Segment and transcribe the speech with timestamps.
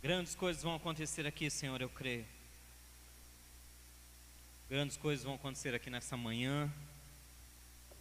[0.00, 2.24] Grandes coisas vão acontecer aqui, Senhor, eu creio.
[4.70, 6.72] Grandes coisas vão acontecer aqui nessa manhã.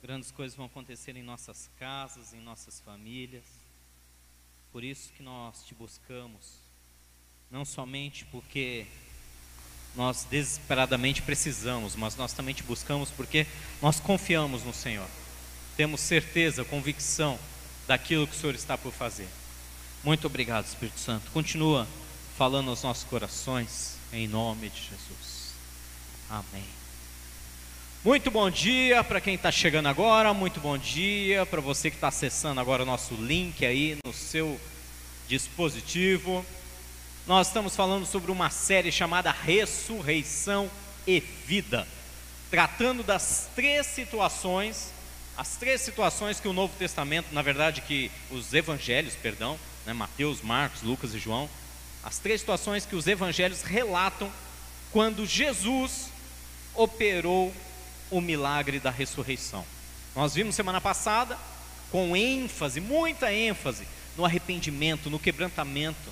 [0.03, 3.43] Grandes coisas vão acontecer em nossas casas, em nossas famílias.
[4.71, 6.59] Por isso que nós te buscamos.
[7.49, 8.85] Não somente porque
[9.95, 13.47] nós desesperadamente precisamos, mas nós também te buscamos porque
[13.81, 15.09] nós confiamos no Senhor.
[15.75, 17.39] Temos certeza, convicção
[17.87, 19.27] daquilo que o Senhor está por fazer.
[20.03, 21.31] Muito obrigado, Espírito Santo.
[21.31, 21.87] Continua
[22.37, 25.53] falando aos nossos corações, em nome de Jesus.
[26.29, 26.63] Amém.
[28.05, 32.09] Muito bom dia para quem está chegando agora, muito bom dia para você que está
[32.09, 34.59] acessando agora o nosso link aí no seu
[35.27, 36.45] dispositivo.
[37.25, 40.69] Nós estamos falando sobre uma série chamada Ressurreição
[41.05, 41.87] e Vida,
[42.49, 44.93] tratando das três situações,
[45.35, 50.41] as três situações que o Novo Testamento, na verdade, que os evangelhos, perdão, né, Mateus,
[50.41, 51.49] Marcos, Lucas e João,
[52.03, 54.29] as três situações que os evangelhos relatam
[54.91, 56.09] quando Jesus
[56.75, 57.53] operou
[58.11, 59.65] o milagre da ressurreição.
[60.13, 61.37] Nós vimos semana passada,
[61.89, 63.87] com ênfase, muita ênfase,
[64.17, 66.11] no arrependimento, no quebrantamento,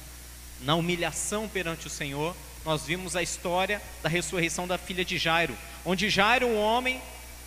[0.62, 2.34] na humilhação perante o Senhor.
[2.64, 7.02] Nós vimos a história da ressurreição da filha de Jairo, onde Jairo, um homem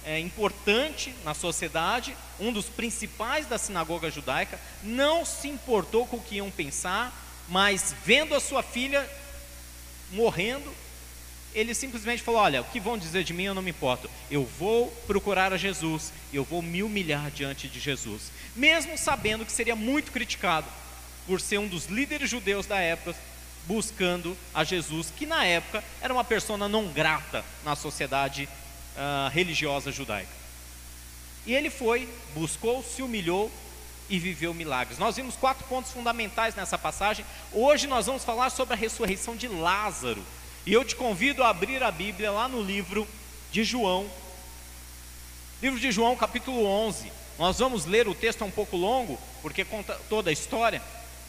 [0.04, 6.22] é, importante na sociedade, um dos principais da sinagoga judaica, não se importou com o
[6.22, 7.12] que iam pensar,
[7.48, 9.08] mas vendo a sua filha
[10.12, 10.72] morrendo,
[11.54, 14.44] ele simplesmente falou: Olha, o que vão dizer de mim eu não me importo, eu
[14.44, 19.76] vou procurar a Jesus, eu vou me humilhar diante de Jesus, mesmo sabendo que seria
[19.76, 20.66] muito criticado
[21.26, 23.14] por ser um dos líderes judeus da época,
[23.66, 28.48] buscando a Jesus, que na época era uma pessoa não grata na sociedade
[28.98, 30.28] uh, religiosa judaica.
[31.46, 33.50] E ele foi, buscou, se humilhou
[34.10, 34.98] e viveu milagres.
[34.98, 37.24] Nós vimos quatro pontos fundamentais nessa passagem.
[37.52, 40.22] Hoje nós vamos falar sobre a ressurreição de Lázaro.
[40.66, 43.06] E eu te convido a abrir a Bíblia lá no livro
[43.52, 44.10] de João.
[45.62, 47.10] Livro de João, capítulo 11.
[47.38, 50.82] Nós vamos ler o texto é um pouco longo, porque conta toda a história,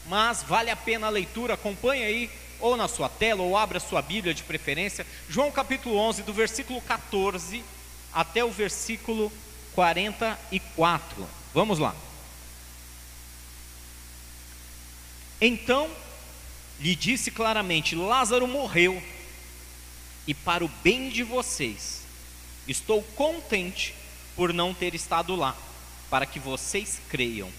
[0.06, 1.54] mas vale a pena a leitura.
[1.54, 2.30] Acompanhe aí
[2.60, 6.80] ou na sua tela, ou abra sua Bíblia de preferência, João capítulo 11, do versículo
[6.82, 7.62] 14
[8.12, 9.32] até o versículo
[9.74, 11.26] 44.
[11.54, 11.94] Vamos lá.
[15.40, 15.90] Então
[16.78, 19.02] lhe disse claramente: Lázaro morreu,
[20.26, 22.02] e para o bem de vocês,
[22.68, 23.94] estou contente
[24.36, 25.56] por não ter estado lá,
[26.08, 27.50] para que vocês creiam.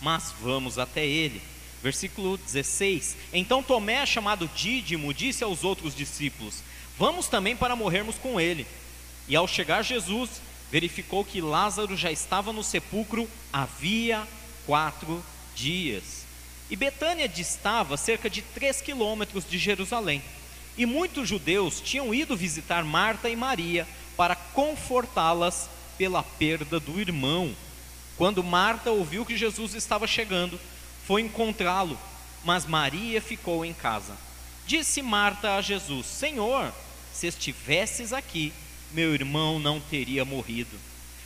[0.00, 1.42] Mas vamos até ele.
[1.82, 6.62] Versículo 16: Então Tomé, chamado Dídimo, disse aos outros discípulos:
[6.98, 8.66] Vamos também para morrermos com ele.
[9.26, 14.26] E ao chegar Jesus, verificou que Lázaro já estava no sepulcro havia
[14.66, 15.24] quatro
[15.54, 16.24] dias.
[16.70, 20.22] E Betânia distava cerca de três quilômetros de Jerusalém.
[20.76, 23.86] E muitos judeus tinham ido visitar Marta e Maria
[24.16, 27.54] para confortá-las pela perda do irmão.
[28.16, 30.60] Quando Marta ouviu que Jesus estava chegando,
[31.06, 31.98] foi encontrá-lo,
[32.44, 34.16] mas Maria ficou em casa.
[34.66, 36.72] Disse Marta a Jesus: Senhor,
[37.12, 38.52] se estivesses aqui,
[38.92, 40.78] meu irmão não teria morrido.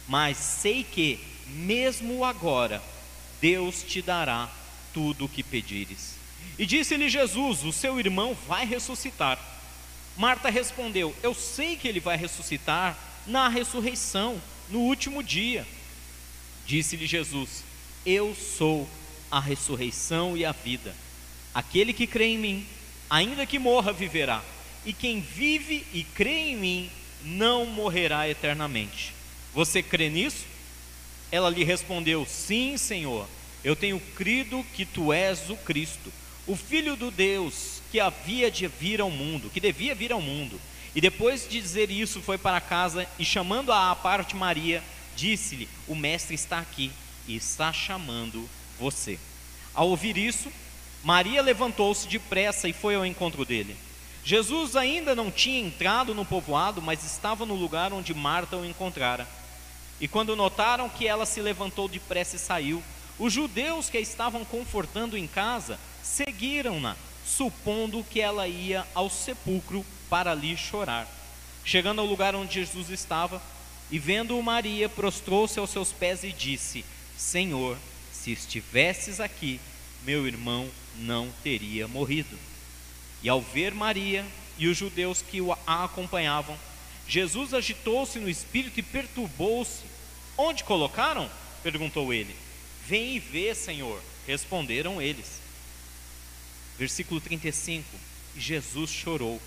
[0.07, 2.83] Mas sei que, mesmo agora,
[3.41, 4.51] Deus te dará
[4.93, 6.15] tudo o que pedires.
[6.59, 9.39] E disse-lhe Jesus: O seu irmão vai ressuscitar.
[10.17, 12.97] Marta respondeu: Eu sei que ele vai ressuscitar
[13.27, 15.67] na ressurreição, no último dia.
[16.67, 17.65] Disse-lhe Jesus:
[18.07, 18.89] Eu sou
[19.31, 20.95] a ressurreição e a vida.
[21.55, 22.67] Aquele que crê em mim,
[23.09, 24.43] ainda que morra, viverá.
[24.85, 26.91] E quem vive e crê em mim,
[27.25, 29.15] não morrerá eternamente.
[29.55, 30.45] Você crê nisso?
[31.31, 33.29] Ela lhe respondeu: Sim, Senhor.
[33.63, 36.13] Eu tenho crido que tu és o Cristo,
[36.47, 40.61] o Filho do Deus que havia de vir ao mundo, que devia vir ao mundo.
[40.95, 44.83] E depois de dizer isso, foi para casa e, chamando-a à parte Maria,
[45.17, 46.93] disse-lhe: O Mestre está aqui
[47.27, 48.49] e está chamando
[48.85, 49.19] você.
[49.75, 50.53] Ao ouvir isso,
[51.03, 53.75] Maria levantou-se depressa e foi ao encontro dele.
[54.23, 59.27] Jesus ainda não tinha entrado no povoado, mas estava no lugar onde Marta o encontrara.
[60.01, 62.83] E quando notaram que ela se levantou depressa e saiu,
[63.19, 69.85] os judeus que a estavam confortando em casa seguiram-na, supondo que ela ia ao sepulcro
[70.11, 71.09] para ali chorar.
[71.65, 73.41] Chegando ao lugar onde Jesus estava,
[73.91, 76.85] e vendo-o Maria, prostrou-se aos seus pés e disse:
[77.17, 77.79] Senhor,
[78.25, 79.61] se estivesses aqui,
[80.03, 82.39] meu irmão não teria morrido.
[83.23, 84.25] E ao ver Maria
[84.57, 86.59] e os judeus que a acompanhavam,
[87.07, 89.83] Jesus agitou-se no espírito e perturbou-se.
[90.39, 91.31] Onde colocaram?
[91.63, 92.35] perguntou ele.
[92.87, 95.41] Vem e vê, Senhor, responderam eles.
[96.79, 97.87] Versículo 35:
[98.39, 99.41] Jesus chorou.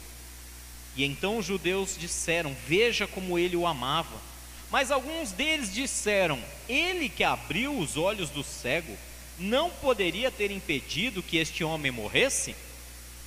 [0.95, 4.21] E então os judeus disseram: Veja como ele o amava.
[4.69, 8.97] Mas alguns deles disseram: Ele que abriu os olhos do cego,
[9.39, 12.55] não poderia ter impedido que este homem morresse?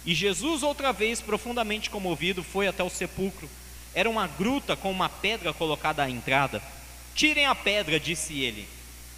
[0.04, 3.48] E Jesus, outra vez, profundamente comovido, foi até o sepulcro.
[3.94, 6.62] Era uma gruta com uma pedra colocada à entrada.
[7.14, 8.66] Tirem a pedra, disse ele.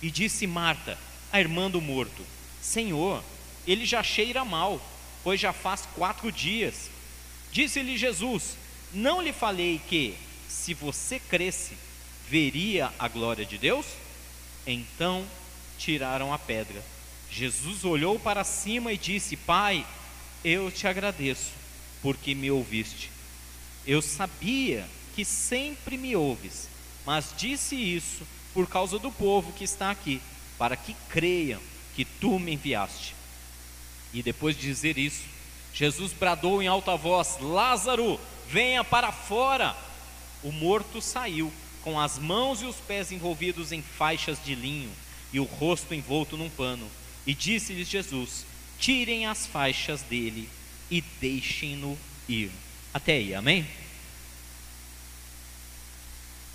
[0.00, 0.98] E disse Marta,
[1.32, 2.24] a irmã do morto:
[2.60, 3.22] Senhor,
[3.66, 4.80] ele já cheira mal,
[5.22, 6.90] pois já faz quatro dias.
[7.52, 8.56] Disse-lhe Jesus:
[8.92, 10.16] Não lhe falei que,
[10.48, 11.76] se você cresce,
[12.32, 13.84] veria a glória de Deus?
[14.66, 15.22] Então
[15.76, 16.82] tiraram a pedra.
[17.30, 19.84] Jesus olhou para cima e disse: Pai,
[20.42, 21.50] eu te agradeço,
[22.00, 23.10] porque me ouviste.
[23.86, 26.68] Eu sabia que sempre me ouves,
[27.04, 30.18] mas disse isso por causa do povo que está aqui,
[30.56, 31.60] para que creiam
[31.94, 33.14] que tu me enviaste.
[34.14, 35.24] E depois de dizer isso,
[35.74, 38.18] Jesus bradou em alta voz: Lázaro,
[38.48, 39.76] venha para fora.
[40.42, 41.52] O morto saiu,
[41.82, 44.90] com as mãos e os pés envolvidos em faixas de linho
[45.32, 46.88] e o rosto envolto num pano.
[47.26, 48.44] E disse-lhes Jesus:
[48.78, 50.48] Tirem as faixas dele
[50.90, 51.98] e deixem-no
[52.28, 52.50] ir.
[52.92, 53.66] Até aí, amém?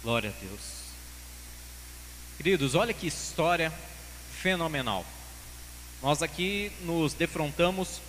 [0.04, 0.78] Glória a Deus.
[2.38, 3.74] Queridos, olha que história
[4.42, 5.06] fenomenal.
[6.02, 8.00] Nós aqui nos defrontamos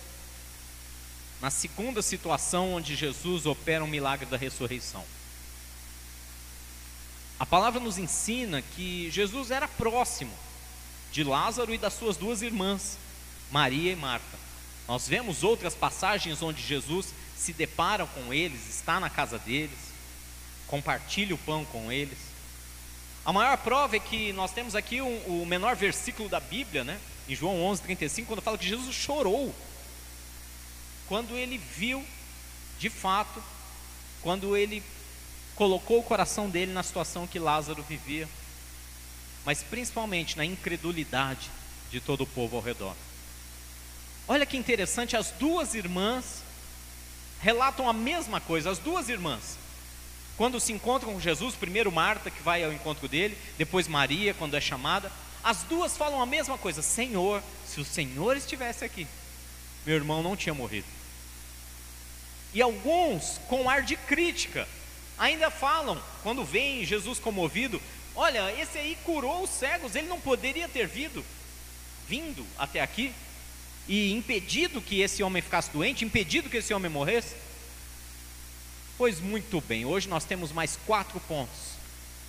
[1.41, 5.03] na segunda situação onde Jesus opera um milagre da ressurreição.
[7.39, 10.31] A palavra nos ensina que Jesus era próximo
[11.11, 12.97] de Lázaro e das suas duas irmãs,
[13.51, 14.37] Maria e Marta.
[14.87, 19.77] Nós vemos outras passagens onde Jesus se depara com eles, está na casa deles,
[20.67, 22.17] compartilha o pão com eles.
[23.23, 26.99] A maior prova é que nós temos aqui um, o menor versículo da Bíblia, né?
[27.27, 29.53] em João 11, 35, quando fala que Jesus chorou
[31.09, 32.05] quando ele viu,
[32.77, 33.41] de fato,
[34.21, 34.83] quando ele
[35.59, 38.29] colocou o coração dele na situação que Lázaro vivia,
[39.45, 41.51] mas principalmente na incredulidade
[41.91, 42.95] de todo o povo ao redor.
[44.25, 46.43] Olha que interessante, as duas irmãs
[47.41, 49.57] relatam a mesma coisa, as duas irmãs.
[50.37, 54.55] Quando se encontram com Jesus, primeiro Marta, que vai ao encontro dele, depois Maria, quando
[54.55, 55.11] é chamada,
[55.43, 59.05] as duas falam a mesma coisa: Senhor, se o Senhor estivesse aqui,
[59.85, 60.87] meu irmão não tinha morrido.
[62.53, 64.65] E alguns, com ar de crítica,
[65.19, 67.81] ainda falam, quando vem Jesus comovido:
[68.15, 71.23] Olha, esse aí curou os cegos, ele não poderia ter vindo,
[72.07, 73.13] vindo até aqui
[73.87, 77.35] e impedido que esse homem ficasse doente, impedido que esse homem morresse?
[78.97, 81.77] Pois muito bem, hoje nós temos mais quatro pontos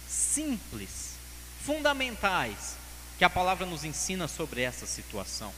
[0.08, 1.14] simples,
[1.64, 2.76] fundamentais,
[3.16, 5.52] que a palavra nos ensina sobre essa situação.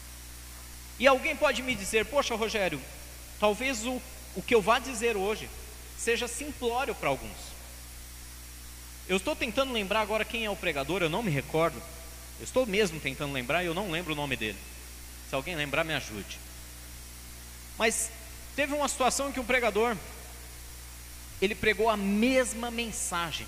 [0.99, 2.81] E alguém pode me dizer, poxa, Rogério,
[3.41, 4.01] talvez o
[4.35, 5.49] o que eu vá dizer hoje
[6.03, 7.53] seja simplório para alguns.
[9.09, 11.81] Eu estou tentando lembrar agora quem é o pregador, eu não me recordo.
[12.39, 14.59] Eu estou mesmo tentando lembrar e eu não lembro o nome dele.
[15.29, 16.39] Se alguém lembrar, me ajude.
[17.79, 18.11] Mas
[18.57, 19.97] teve uma situação em que um pregador
[21.41, 23.47] ele pregou a mesma mensagem.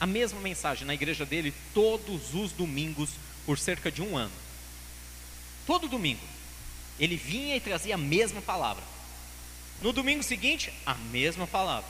[0.00, 3.10] A mesma mensagem na igreja dele todos os domingos
[3.44, 4.32] por cerca de um ano.
[5.66, 6.24] Todo domingo.
[6.98, 8.82] Ele vinha e trazia a mesma palavra.
[9.82, 11.88] No domingo seguinte, a mesma palavra.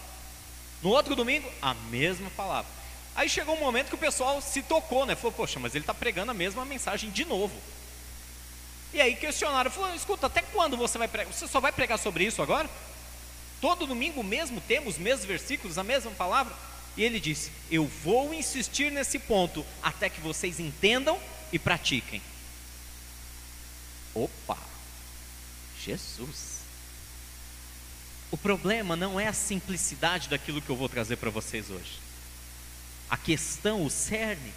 [0.82, 2.70] No outro domingo, a mesma palavra.
[3.14, 5.14] Aí chegou um momento que o pessoal se tocou, né?
[5.14, 7.54] Falou, poxa, mas ele está pregando a mesma mensagem de novo.
[8.92, 11.32] E aí questionaram, falou, escuta, até quando você vai pregar?
[11.32, 12.68] Você só vai pregar sobre isso agora?
[13.60, 16.54] Todo domingo mesmo temos os mesmos versículos, a mesma palavra?
[16.96, 21.18] E ele disse: Eu vou insistir nesse ponto até que vocês entendam
[21.52, 22.22] e pratiquem.
[24.14, 24.58] Opa!
[25.84, 26.55] Jesus!
[28.30, 32.00] O problema não é a simplicidade daquilo que eu vou trazer para vocês hoje.
[33.08, 34.52] A questão, o cerne,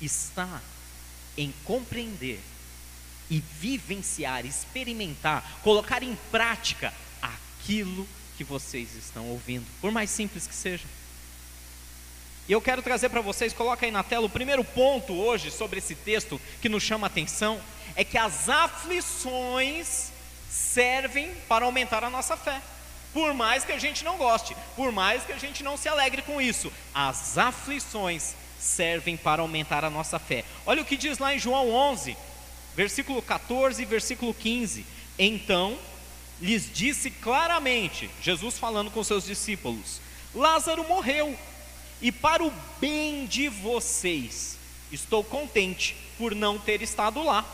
[0.00, 0.60] está
[1.36, 2.40] em compreender
[3.30, 8.06] e vivenciar, experimentar, colocar em prática aquilo
[8.36, 10.84] que vocês estão ouvindo, por mais simples que seja.
[12.48, 15.78] E eu quero trazer para vocês, coloca aí na tela, o primeiro ponto hoje sobre
[15.78, 17.60] esse texto que nos chama a atenção
[17.96, 20.12] é que as aflições
[20.56, 22.60] servem para aumentar a nossa fé.
[23.12, 26.22] Por mais que a gente não goste, por mais que a gente não se alegre
[26.22, 30.44] com isso, as aflições servem para aumentar a nossa fé.
[30.64, 32.16] Olha o que diz lá em João 11,
[32.74, 34.84] versículo 14 e versículo 15.
[35.18, 35.78] Então
[36.40, 40.00] lhes disse claramente, Jesus falando com seus discípulos:
[40.34, 41.38] Lázaro morreu,
[42.02, 44.58] e para o bem de vocês,
[44.92, 47.44] estou contente por não ter estado lá,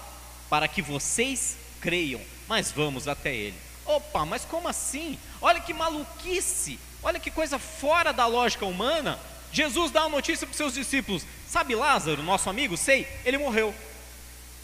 [0.48, 2.20] para que vocês creiam
[2.52, 3.56] mas vamos até ele.
[3.86, 5.18] Opa, mas como assim?
[5.40, 9.18] Olha que maluquice, olha que coisa fora da lógica humana.
[9.50, 12.76] Jesus dá uma notícia para os seus discípulos: Sabe Lázaro, nosso amigo?
[12.76, 13.74] Sei, ele morreu.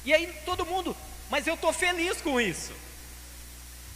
[0.04, 0.94] E aí todo mundo,
[1.30, 2.74] mas eu estou feliz com isso.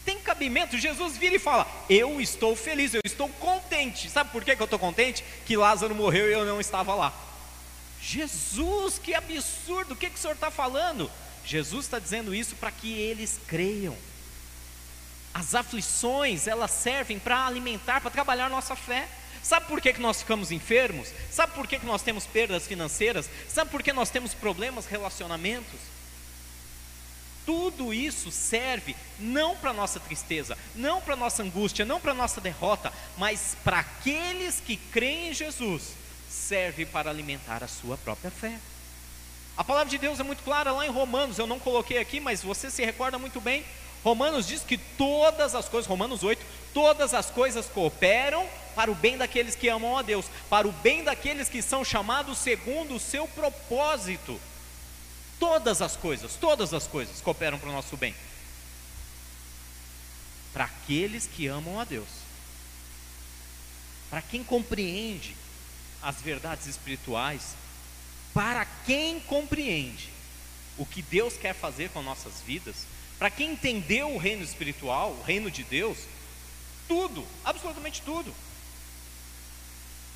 [0.07, 4.09] Tem cabimento, Jesus vira e fala: Eu estou feliz, eu estou contente.
[4.09, 5.23] Sabe por que, que eu estou contente?
[5.45, 7.13] Que Lázaro morreu e eu não estava lá.
[8.01, 11.11] Jesus, que absurdo, o que, que o senhor está falando?
[11.45, 13.97] Jesus está dizendo isso para que eles creiam.
[15.35, 19.09] As aflições, elas servem para alimentar, para trabalhar nossa fé.
[19.43, 21.09] Sabe por que, que nós ficamos enfermos?
[21.31, 23.29] Sabe por que, que nós temos perdas financeiras?
[23.49, 25.81] Sabe por que nós temos problemas relacionamentos?
[27.45, 32.93] Tudo isso serve não para nossa tristeza, não para nossa angústia, não para nossa derrota,
[33.19, 35.95] mas para aqueles que creem em Jesus,
[36.31, 38.59] serve para alimentar a sua própria fé.
[39.57, 42.43] A palavra de Deus é muito clara lá em Romanos, eu não coloquei aqui, mas
[42.43, 43.65] você se recorda muito bem.
[44.03, 49.17] Romanos diz que todas as coisas, Romanos 8, todas as coisas cooperam para o bem
[49.17, 53.29] daqueles que amam a Deus, para o bem daqueles que são chamados segundo o seu
[53.29, 54.41] propósito.
[55.39, 58.15] Todas as coisas, todas as coisas cooperam para o nosso bem.
[60.53, 62.09] Para aqueles que amam a Deus.
[64.09, 65.37] Para quem compreende
[66.03, 67.55] as verdades espirituais,
[68.33, 70.11] para quem compreende
[70.79, 72.87] o que Deus quer fazer com nossas vidas,
[73.19, 75.99] para quem entendeu o reino espiritual, o reino de Deus,
[76.89, 78.35] tudo, absolutamente tudo.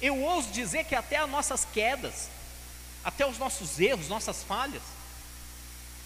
[0.01, 2.29] Eu ouso dizer que até as nossas quedas,
[3.05, 4.83] até os nossos erros, nossas falhas,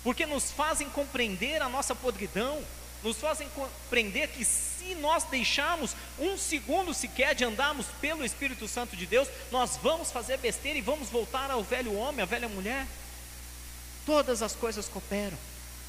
[0.02, 2.62] porque nos fazem compreender a nossa podridão,
[3.02, 4.46] nos fazem compreender que
[4.94, 10.38] nós deixarmos um segundo sequer de andarmos pelo Espírito Santo de Deus, nós vamos fazer
[10.38, 12.86] besteira e vamos voltar ao velho homem, à velha mulher.
[14.06, 15.38] Todas as coisas cooperam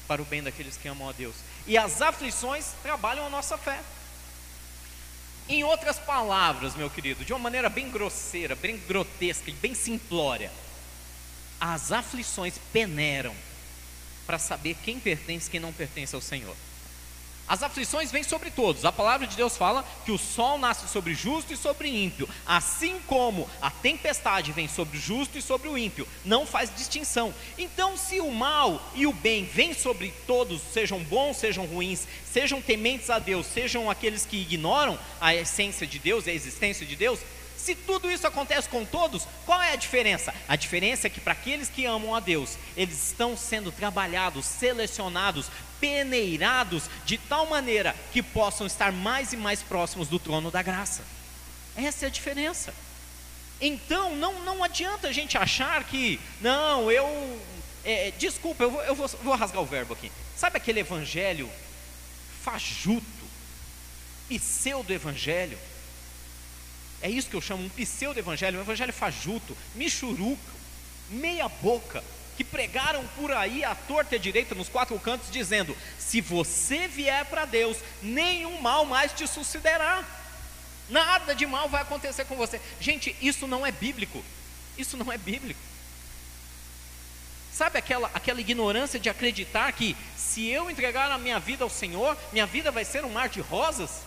[0.06, 1.34] para o bem daqueles que amam a Deus,
[1.66, 3.80] e as aflições trabalham a nossa fé.
[5.48, 10.50] Em outras palavras, meu querido, de uma maneira bem grosseira, bem grotesca e bem simplória,
[11.60, 13.34] as aflições peneiram
[14.26, 16.56] para saber quem pertence e quem não pertence ao Senhor.
[17.48, 18.84] As aflições vêm sobre todos.
[18.84, 22.98] A palavra de Deus fala que o sol nasce sobre justo e sobre ímpio, assim
[23.06, 27.34] como a tempestade vem sobre o justo e sobre o ímpio, não faz distinção.
[27.58, 32.62] Então, se o mal e o bem vêm sobre todos, sejam bons, sejam ruins, sejam
[32.62, 37.18] tementes a Deus, sejam aqueles que ignoram a essência de Deus, a existência de Deus,
[37.62, 40.34] se tudo isso acontece com todos, qual é a diferença?
[40.48, 45.46] A diferença é que para aqueles que amam a Deus, eles estão sendo trabalhados, selecionados,
[45.80, 51.04] peneirados de tal maneira que possam estar mais e mais próximos do trono da graça.
[51.76, 52.74] Essa é a diferença.
[53.60, 57.40] Então, não, não adianta a gente achar que, não, eu.
[57.84, 60.10] É, desculpa, eu, vou, eu vou, vou rasgar o verbo aqui.
[60.36, 61.48] Sabe aquele evangelho
[62.42, 63.06] fajuto,
[64.28, 65.58] pseudo-evangelho?
[67.02, 70.38] É isso que eu chamo um pseudo-evangelho, um evangelho fajuto, michuruco,
[71.10, 72.02] meia boca,
[72.36, 76.86] que pregaram por aí à torta e à direita nos quatro cantos, dizendo: se você
[76.86, 80.04] vier para Deus, nenhum mal mais te sucederá,
[80.88, 82.60] nada de mal vai acontecer com você.
[82.80, 84.22] Gente, isso não é bíblico,
[84.78, 85.60] isso não é bíblico.
[87.52, 92.16] Sabe aquela, aquela ignorância de acreditar que se eu entregar a minha vida ao Senhor,
[92.32, 94.02] minha vida vai ser um mar de rosas?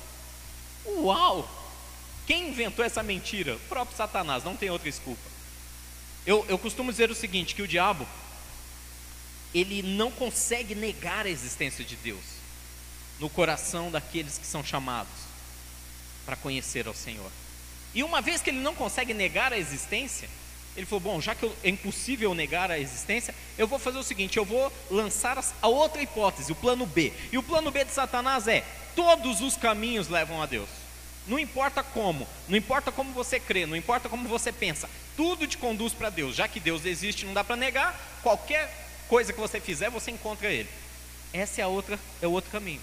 [0.86, 1.65] Uau!
[2.26, 3.56] Quem inventou essa mentira?
[3.56, 5.22] O próprio Satanás, não tem outra desculpa.
[6.26, 8.08] Eu, eu costumo dizer o seguinte: que o diabo,
[9.54, 12.24] ele não consegue negar a existência de Deus
[13.20, 15.14] no coração daqueles que são chamados
[16.26, 17.32] para conhecer ao Senhor.
[17.94, 20.28] E uma vez que ele não consegue negar a existência,
[20.76, 24.38] ele falou: Bom, já que é impossível negar a existência, eu vou fazer o seguinte:
[24.38, 27.14] eu vou lançar a outra hipótese, o plano B.
[27.32, 28.66] E o plano B de Satanás é:
[28.96, 30.85] todos os caminhos levam a Deus.
[31.28, 35.58] Não importa como, não importa como você crê, não importa como você pensa, tudo te
[35.58, 36.36] conduz para Deus.
[36.36, 38.72] Já que Deus existe, não dá para negar, qualquer
[39.08, 40.70] coisa que você fizer, você encontra Ele.
[41.34, 42.82] Essa é a outra, é o outro caminho.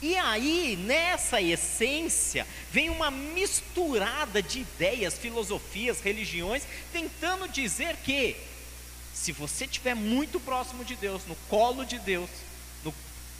[0.00, 8.36] E aí, nessa essência, vem uma misturada de ideias, filosofias, religiões, tentando dizer que,
[9.14, 12.28] se você estiver muito próximo de Deus, no colo de Deus,
[12.84, 12.92] no,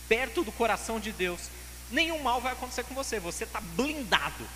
[0.08, 1.40] perto do coração de Deus,
[1.94, 4.46] nenhum mal vai acontecer com você, você está blindado.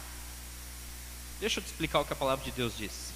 [1.40, 3.12] Deixa eu te explicar o que a palavra de Deus diz.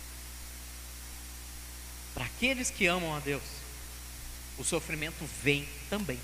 [2.15, 3.43] Para aqueles que amam a Deus,
[4.59, 6.21] o sofrimento vem também,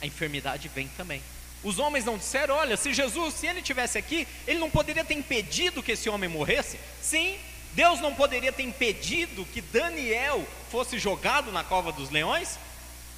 [0.00, 1.22] a enfermidade vem também.
[1.62, 5.14] Os homens não disseram: olha, se Jesus, se ele tivesse aqui, ele não poderia ter
[5.14, 6.78] impedido que esse homem morresse?
[7.02, 7.38] Sim,
[7.72, 12.58] Deus não poderia ter impedido que Daniel fosse jogado na cova dos leões?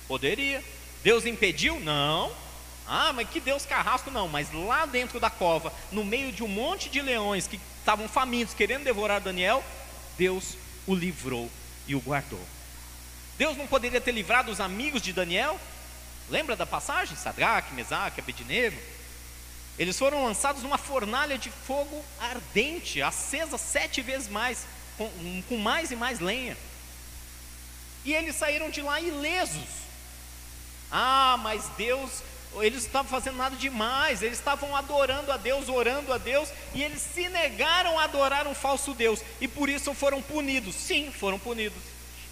[0.07, 0.65] Poderia.
[1.03, 1.79] Deus impediu?
[1.81, 2.33] Não.
[2.89, 4.27] Ah, mas que Deus carrasco, não.
[4.27, 8.55] Mas lá dentro da cova, no meio de um monte de leões que estavam famintos,
[8.55, 9.63] querendo devorar Daniel,
[10.17, 11.51] Deus o livrou
[11.87, 12.41] e o guardou.
[13.37, 15.61] Deus não poderia ter livrado os amigos de Daniel?
[16.29, 17.17] Lembra da passagem?
[17.17, 18.77] Sadraque, Mesaque, Abednego?
[19.79, 24.67] Eles foram lançados numa fornalha de fogo ardente, acesa sete vezes mais,
[24.97, 25.09] com,
[25.49, 26.57] com mais e mais lenha.
[28.05, 29.69] E eles saíram de lá ilesos.
[30.91, 32.23] Ah, mas Deus,
[32.57, 37.01] eles estavam fazendo nada demais, eles estavam adorando a Deus, orando a Deus, e eles
[37.01, 40.75] se negaram a adorar um falso Deus, e por isso foram punidos.
[40.75, 41.83] Sim, foram punidos.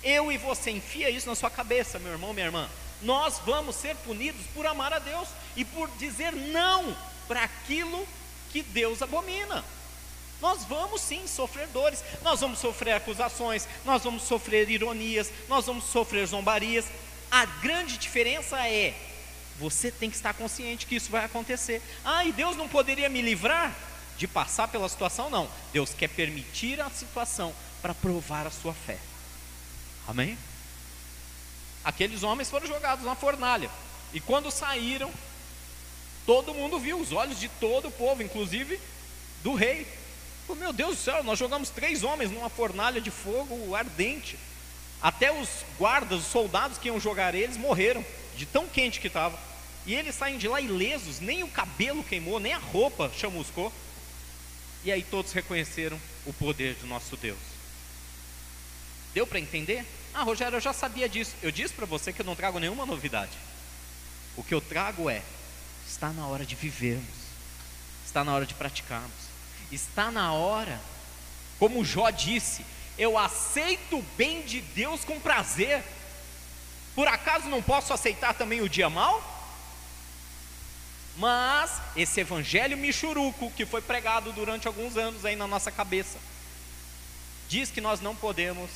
[0.03, 2.69] Eu e você, enfia isso na sua cabeça, meu irmão, minha irmã.
[3.03, 6.97] Nós vamos ser punidos por amar a Deus e por dizer não
[7.29, 8.07] para aquilo
[8.51, 9.65] que Deus abomina.
[10.41, 15.85] Nós vamos sim sofrer dores, nós vamos sofrer acusações, nós vamos sofrer ironias, nós vamos
[15.85, 16.87] sofrer zombarias.
[17.31, 18.95] A grande diferença é:
[19.59, 21.83] você tem que estar consciente que isso vai acontecer.
[22.05, 23.75] Ah, e Deus não poderia me livrar
[24.19, 25.31] de passar pela situação?
[25.31, 25.49] Não.
[25.73, 28.99] Deus quer permitir a situação para provar a sua fé.
[30.09, 30.39] Amém?
[31.85, 33.71] Aqueles homens foram jogados na fornalha,
[34.13, 35.13] e quando saíram,
[36.27, 38.81] Todo mundo viu, os olhos de todo o povo, inclusive
[39.45, 39.87] do rei.
[40.49, 44.37] Oh, meu Deus do céu, nós jogamos três homens numa fornalha de fogo ardente.
[45.01, 45.49] Até os
[45.79, 48.05] guardas, os soldados que iam jogar eles morreram,
[48.37, 49.39] de tão quente que estava.
[49.85, 53.73] E eles saem de lá ilesos, nem o cabelo queimou, nem a roupa chamuscou.
[54.85, 57.39] E aí todos reconheceram o poder do nosso Deus.
[59.15, 59.85] Deu para entender?
[60.13, 61.35] Ah, Rogério, eu já sabia disso.
[61.43, 63.33] Eu disse para você que eu não trago nenhuma novidade.
[64.37, 65.23] O que eu trago é
[65.87, 67.05] Está na hora de vivermos,
[68.05, 69.15] está na hora de praticarmos,
[69.71, 70.81] está na hora,
[71.59, 72.67] como Jó disse,
[72.99, 75.83] eu aceito o bem de Deus com prazer.
[76.97, 79.23] Por acaso não posso aceitar também o dia mal?
[81.19, 86.19] Mas esse evangelho michuruco que foi pregado durante alguns anos aí na nossa cabeça,
[87.51, 88.71] diz que nós não podemos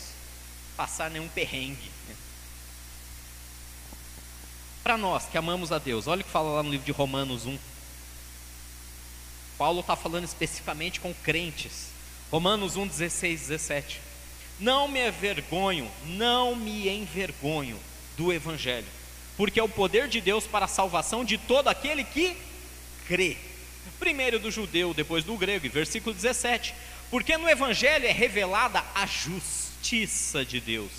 [0.76, 1.90] passar nenhum perrengue.
[4.83, 7.46] Para nós que amamos a Deus, olha o que fala lá no livro de Romanos
[7.46, 7.59] 1.
[9.56, 11.88] Paulo está falando especificamente com crentes.
[12.30, 14.00] Romanos 1, 16, 17.
[14.59, 17.80] Não me envergonho, não me envergonho
[18.20, 18.87] do Evangelho,
[19.35, 22.37] porque é o poder de Deus para a salvação de todo aquele que
[23.09, 23.38] crê.
[23.98, 26.74] Primeiro do judeu, depois do grego, e versículo 17.
[27.11, 30.90] Porque no Evangelho é revelada a justiça de Deus,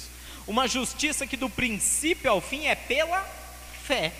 [0.48, 3.22] uma justiça que do princípio ao fim é pela
[3.84, 4.12] fé.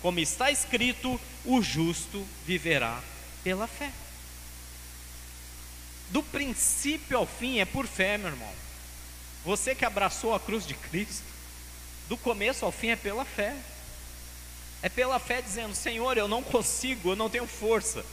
[0.00, 2.98] Como está escrito, o justo viverá
[3.44, 3.90] pela fé.
[6.08, 8.52] Do princípio ao fim é por fé, meu irmão.
[9.44, 11.31] Você que abraçou a cruz de Cristo,
[12.08, 13.56] do começo ao fim é pela fé.
[14.82, 18.04] É pela fé dizendo: Senhor, eu não consigo, eu não tenho força,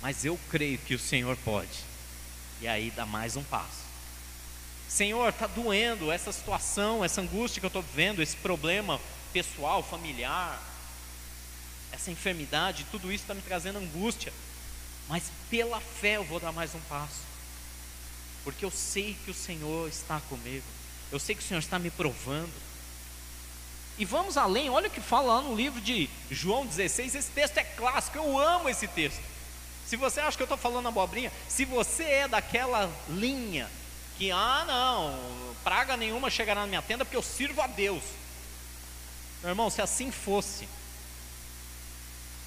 [0.00, 1.84] mas eu creio que o Senhor pode.
[2.60, 3.88] E aí dá mais um passo.
[4.88, 9.00] Senhor, está doendo essa situação, essa angústia que eu estou vivendo, esse problema
[9.32, 10.62] pessoal, familiar,
[11.92, 14.32] essa enfermidade, tudo isso está me trazendo angústia.
[15.08, 17.20] Mas pela fé eu vou dar mais um passo,
[18.44, 20.64] porque eu sei que o Senhor está comigo,
[21.10, 22.67] eu sei que o Senhor está me provando.
[23.98, 27.58] E vamos além, olha o que fala lá no livro de João 16, esse texto
[27.58, 29.20] é clássico, eu amo esse texto.
[29.86, 33.68] Se você acha que eu estou falando abobrinha, se você é daquela linha
[34.16, 38.02] que, ah, não, praga nenhuma chegará na minha tenda porque eu sirvo a Deus.
[39.40, 40.68] Meu irmão, se assim fosse,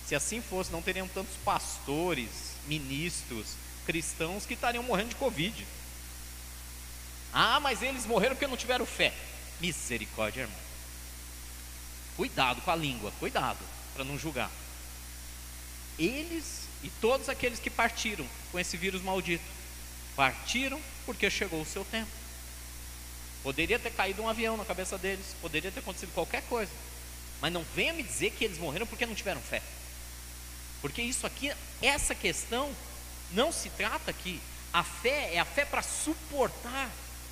[0.07, 2.29] se assim fosse, não teriam tantos pastores,
[2.67, 5.65] ministros, cristãos que estariam morrendo de Covid.
[7.33, 9.13] Ah, mas eles morreram porque não tiveram fé.
[9.59, 10.70] Misericórdia, irmão.
[12.21, 13.57] Cuidado com a língua, cuidado,
[13.95, 14.51] para não julgar.
[15.97, 19.43] Eles e todos aqueles que partiram com esse vírus maldito,
[20.15, 22.11] partiram porque chegou o seu tempo.
[23.41, 26.71] Poderia ter caído um avião na cabeça deles, poderia ter acontecido qualquer coisa.
[27.41, 29.63] Mas não venha me dizer que eles morreram porque não tiveram fé.
[30.79, 32.71] Porque isso aqui, essa questão,
[33.31, 34.39] não se trata aqui.
[34.71, 36.87] A fé é a fé para suportar,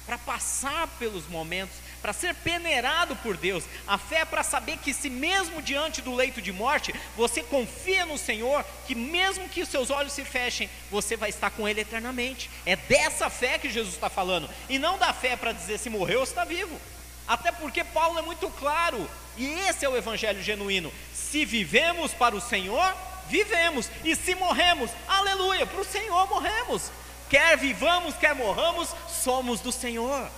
[0.07, 3.63] para passar pelos momentos, para ser peneirado por Deus.
[3.87, 8.05] A fé é para saber que, se mesmo diante do leito de morte, você confia
[8.05, 11.81] no Senhor, que mesmo que os seus olhos se fechem, você vai estar com Ele
[11.81, 12.49] eternamente.
[12.65, 16.19] É dessa fé que Jesus está falando, e não da fé para dizer se morreu
[16.19, 16.79] ou está vivo.
[17.27, 20.91] Até porque Paulo é muito claro, e esse é o evangelho genuíno.
[21.13, 22.95] Se vivemos para o Senhor,
[23.27, 26.91] vivemos, e se morremos, aleluia, para o Senhor morremos.
[27.29, 30.31] Quer vivamos, quer morramos, somos do Senhor.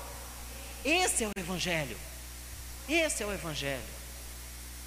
[0.83, 1.97] Esse é o evangelho.
[2.87, 3.81] Esse é o evangelho.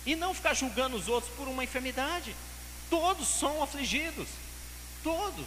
[0.05, 2.35] E não ficar julgando os outros por uma enfermidade.
[2.91, 4.29] Todos são afligidos.
[5.03, 5.47] Todos.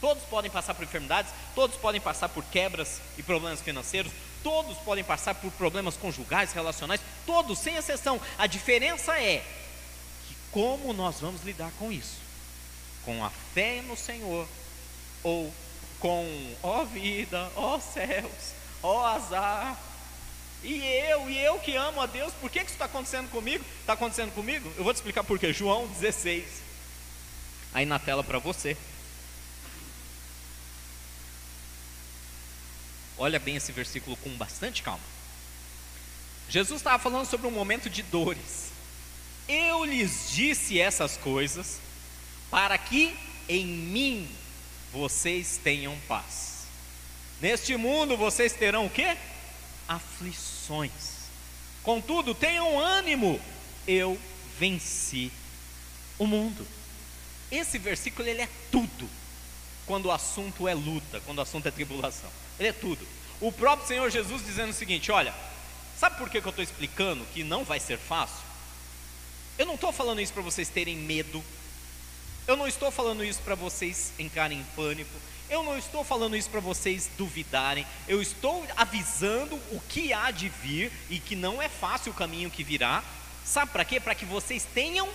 [0.00, 5.02] Todos podem passar por enfermidades, todos podem passar por quebras e problemas financeiros, todos podem
[5.02, 8.20] passar por problemas conjugais, relacionais, todos, sem exceção.
[8.36, 9.38] A diferença é
[10.28, 12.18] que como nós vamos lidar com isso?
[13.04, 14.46] Com a fé no Senhor
[15.22, 15.52] ou
[15.98, 18.52] com ó vida, ó céus,
[18.86, 19.76] ó oh azar.
[20.62, 23.64] E eu, e eu que amo a Deus, por que, que isso está acontecendo comigo?
[23.80, 24.72] Está acontecendo comigo?
[24.76, 25.52] Eu vou te explicar por quê.
[25.52, 26.44] João 16.
[27.74, 28.76] Aí na tela para você.
[33.18, 35.04] Olha bem esse versículo com bastante calma.
[36.48, 38.70] Jesus estava falando sobre um momento de dores.
[39.48, 41.80] Eu lhes disse essas coisas
[42.50, 43.16] para que
[43.48, 44.28] em mim
[44.92, 46.55] vocês tenham paz.
[47.40, 49.16] Neste mundo vocês terão o quê?
[49.88, 50.92] Aflições.
[51.82, 53.40] Contudo, tenham ânimo.
[53.86, 54.18] Eu
[54.58, 55.30] venci
[56.18, 56.66] o mundo.
[57.50, 59.08] Esse versículo ele é tudo
[59.86, 62.30] quando o assunto é luta, quando o assunto é tribulação.
[62.58, 63.06] Ele é tudo.
[63.40, 65.34] O próprio Senhor Jesus dizendo o seguinte: olha,
[65.98, 68.44] sabe por que, que eu estou explicando que não vai ser fácil?
[69.58, 71.42] Eu não estou falando isso para vocês terem medo,
[72.46, 75.10] eu não estou falando isso para vocês entrarem em pânico,
[75.48, 80.48] eu não estou falando isso para vocês duvidarem, eu estou avisando o que há de
[80.48, 83.02] vir e que não é fácil o caminho que virá.
[83.44, 84.00] Sabe para quê?
[84.00, 85.08] Para que vocês tenham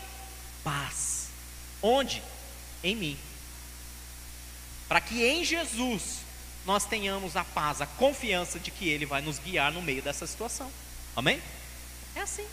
[0.63, 1.27] paz.
[1.81, 2.23] Onde?
[2.83, 3.19] Em mim.
[4.87, 6.19] Para que em Jesus
[6.65, 10.25] nós tenhamos a paz, a confiança de que Ele vai nos guiar no meio dessa
[10.25, 10.71] situação.
[11.15, 11.41] Amém?
[12.15, 12.45] É assim.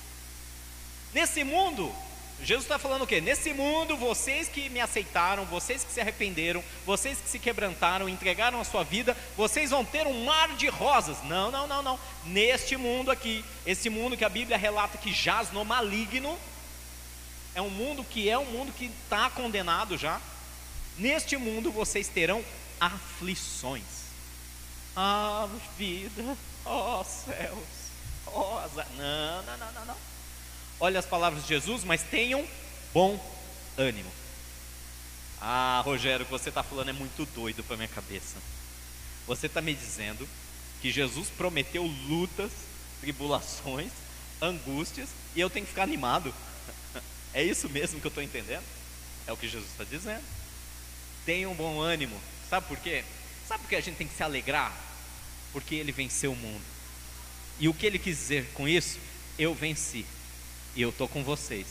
[1.13, 1.95] Nesse mundo,
[2.43, 3.21] Jesus está falando o quê?
[3.21, 8.61] Nesse mundo, vocês que me aceitaram, vocês que se arrependeram, vocês que se quebrantaram, entregaram
[8.61, 11.17] a sua vida, vocês vão ter um mar de rosas.
[11.25, 11.99] Não, não, não, não.
[12.25, 16.39] Neste mundo aqui, esse mundo que a Bíblia relata que jaz no maligno,
[17.55, 20.21] é um mundo que é um mundo que está condenado já.
[20.97, 22.45] Neste mundo vocês terão
[22.81, 23.83] aflições.
[24.95, 27.59] Ah, vida, ó oh, céus,
[28.27, 28.87] ó oh, azar.
[28.97, 30.18] Não, não, não, não, não.
[30.81, 32.47] Olha as palavras de Jesus, mas tenham
[32.93, 33.19] bom
[33.77, 34.11] ânimo.
[35.41, 38.37] Ah, Rogério, o que você está falando é muito doido para minha cabeça.
[39.27, 40.29] Você está me dizendo
[40.81, 42.51] que Jesus prometeu lutas,
[43.01, 43.93] tribulações,
[44.41, 46.35] angústias, e eu tenho que ficar animado.
[47.35, 48.65] É isso mesmo que eu estou entendendo?
[49.27, 50.25] É o que Jesus está dizendo.
[51.27, 52.19] Tenham bom ânimo.
[52.49, 53.05] Sabe por quê?
[53.47, 54.75] Sabe por que a gente tem que se alegrar?
[55.53, 56.63] porque ele venceu o mundo.
[57.59, 58.99] E o que ele quis dizer com isso?
[59.39, 60.05] Eu venci.
[60.79, 61.67] E eu estou com vocês.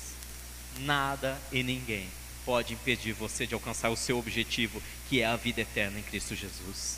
[0.79, 2.09] Nada e ninguém
[2.45, 6.35] pode impedir você de alcançar o seu objetivo, que é a vida eterna em Cristo
[6.35, 6.97] Jesus.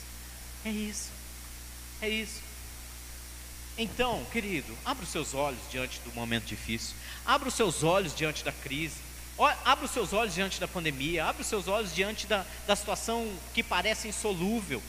[0.64, 1.08] É isso.
[2.02, 2.40] É isso.
[3.78, 6.96] Então, querido, abra os seus olhos diante do momento difícil.
[7.24, 8.96] Abra os seus olhos diante da crise.
[9.64, 11.26] Abra os seus olhos diante da pandemia.
[11.26, 14.82] Abra os seus olhos diante da, da situação que parece insolúvel.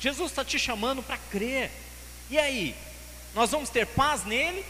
[0.00, 1.70] Jesus está te chamando para crer.
[2.30, 2.74] E aí?
[3.34, 4.64] Nós vamos ter paz nele,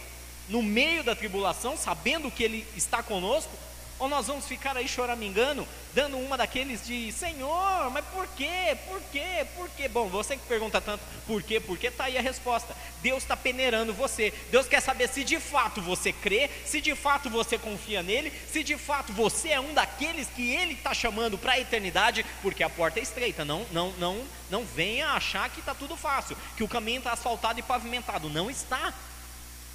[0.48, 3.52] no meio da tribulação, sabendo que ele está conosco?
[3.98, 8.76] Ou nós vamos ficar aí choramingando, dando uma daqueles de Senhor, mas por quê?
[8.88, 9.46] Por quê?
[9.54, 9.88] Por quê?
[9.88, 12.74] Bom, você que pergunta tanto por quê, por quê, está aí a resposta.
[13.00, 14.34] Deus está peneirando você.
[14.50, 18.64] Deus quer saber se de fato você crê, se de fato você confia nele, se
[18.64, 22.70] de fato você é um daqueles que ele está chamando para a eternidade, porque a
[22.70, 23.44] porta é estreita.
[23.44, 27.60] Não, não, não, não venha achar que está tudo fácil, que o caminho está asfaltado
[27.60, 28.28] e pavimentado.
[28.28, 28.92] Não está.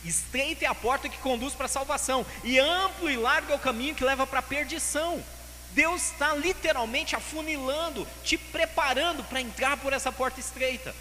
[0.03, 3.59] Estreita é a porta que conduz para a salvação, e amplo e largo é o
[3.59, 5.23] caminho que leva para a perdição.
[5.71, 10.95] Deus está literalmente afunilando, te preparando para entrar por essa porta estreita.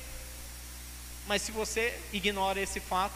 [1.26, 3.14] Mas se você ignora esse fato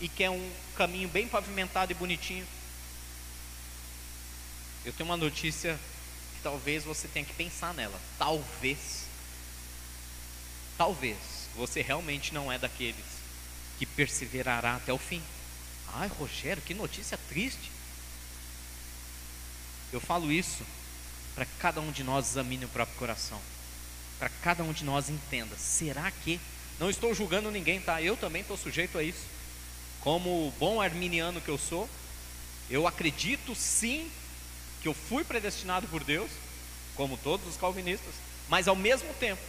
[0.00, 2.46] e quer um caminho bem pavimentado e bonitinho,
[4.84, 5.78] eu tenho uma notícia
[6.34, 7.98] que talvez você tenha que pensar nela.
[8.18, 9.06] Talvez,
[10.76, 11.16] talvez
[11.56, 13.15] você realmente não é daqueles
[13.78, 15.22] que perseverará até o fim.
[15.94, 17.70] Ai, Rogério, que notícia triste.
[19.92, 20.64] Eu falo isso
[21.34, 23.40] para que cada um de nós examine o próprio coração,
[24.18, 26.40] para que cada um de nós entenda: será que?
[26.78, 28.02] Não estou julgando ninguém, tá?
[28.02, 29.24] Eu também estou sujeito a isso.
[30.00, 31.88] Como bom arminiano que eu sou,
[32.68, 34.10] eu acredito sim
[34.82, 36.30] que eu fui predestinado por Deus,
[36.94, 38.14] como todos os calvinistas,
[38.48, 39.42] mas ao mesmo tempo,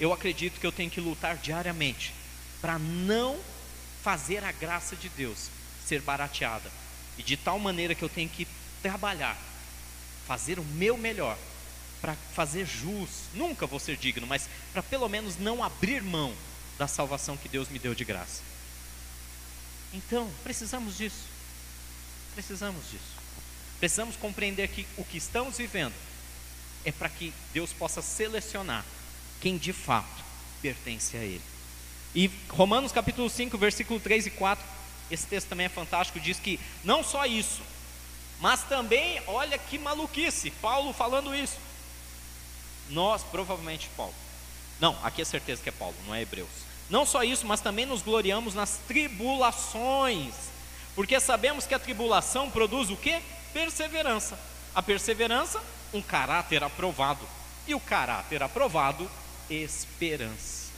[0.00, 2.14] eu acredito que eu tenho que lutar diariamente
[2.60, 3.38] para não
[4.02, 5.48] fazer a graça de Deus
[5.86, 6.70] ser barateada.
[7.18, 8.46] E de tal maneira que eu tenho que
[8.82, 9.38] trabalhar,
[10.26, 11.38] fazer o meu melhor
[12.00, 13.10] para fazer jus.
[13.34, 16.34] Nunca vou ser digno, mas para pelo menos não abrir mão
[16.78, 18.42] da salvação que Deus me deu de graça.
[19.92, 21.28] Então, precisamos disso.
[22.34, 23.22] Precisamos disso.
[23.78, 25.94] Precisamos compreender que o que estamos vivendo
[26.84, 28.84] é para que Deus possa selecionar
[29.40, 30.24] quem de fato
[30.60, 31.51] pertence a Ele.
[32.14, 34.64] E Romanos capítulo 5, versículo 3 e 4,
[35.10, 37.62] esse texto também é fantástico, diz que não só isso,
[38.40, 41.56] mas também, olha que maluquice, Paulo falando isso.
[42.90, 44.14] Nós, provavelmente Paulo.
[44.80, 46.48] Não, aqui é certeza que é Paulo, não é Hebreus.
[46.90, 50.34] Não só isso, mas também nos gloriamos nas tribulações,
[50.94, 53.22] porque sabemos que a tribulação produz o que?
[53.52, 54.38] Perseverança.
[54.74, 57.26] A perseverança, um caráter aprovado.
[57.66, 59.08] E o caráter aprovado,
[59.48, 60.71] esperança.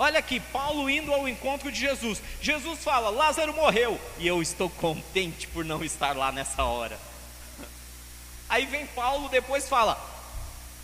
[0.00, 2.22] Olha aqui, Paulo indo ao encontro de Jesus.
[2.40, 6.96] Jesus fala: Lázaro morreu, e eu estou contente por não estar lá nessa hora.
[8.48, 10.00] Aí vem Paulo depois fala: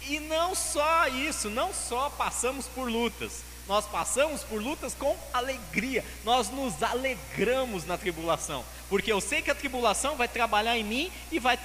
[0.02, 6.04] E não só isso, não só passamos por lutas, nós passamos por lutas com alegria,
[6.24, 11.12] nós nos alegramos na tribulação, porque eu sei que a tribulação vai trabalhar em mim
[11.30, 11.56] e vai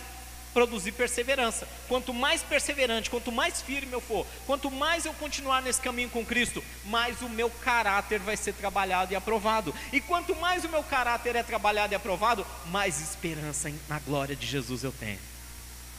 [0.54, 1.68] produzir perseverança.
[1.88, 6.26] Quanto mais perseverante, quanto mais firme eu for, quanto mais eu continuar nesse caminho com
[6.26, 9.74] Cristo, mais o meu caráter vai ser trabalhado e aprovado.
[9.92, 14.46] E quanto mais o meu caráter é trabalhado e aprovado, mais esperança na glória de
[14.46, 15.20] Jesus eu tenho.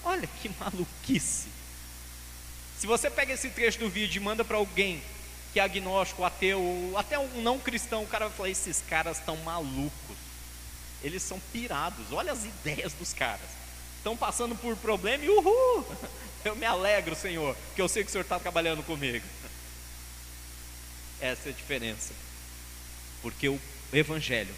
[0.05, 1.49] Olha que maluquice.
[2.79, 5.03] Se você pega esse trecho do vídeo e manda para alguém
[5.53, 9.37] que é agnóstico, ateu, até um não cristão, o cara vai falar: esses caras estão
[9.39, 10.17] malucos.
[11.03, 12.13] Eles são pirados.
[12.13, 13.60] Olha as ideias dos caras
[14.01, 15.87] estão passando por problema e uhul,
[16.45, 19.25] eu me alegro, Senhor, que eu sei que o Senhor está trabalhando comigo.
[21.21, 22.15] Essa é a diferença,
[23.21, 23.61] porque o
[23.93, 24.55] Evangelho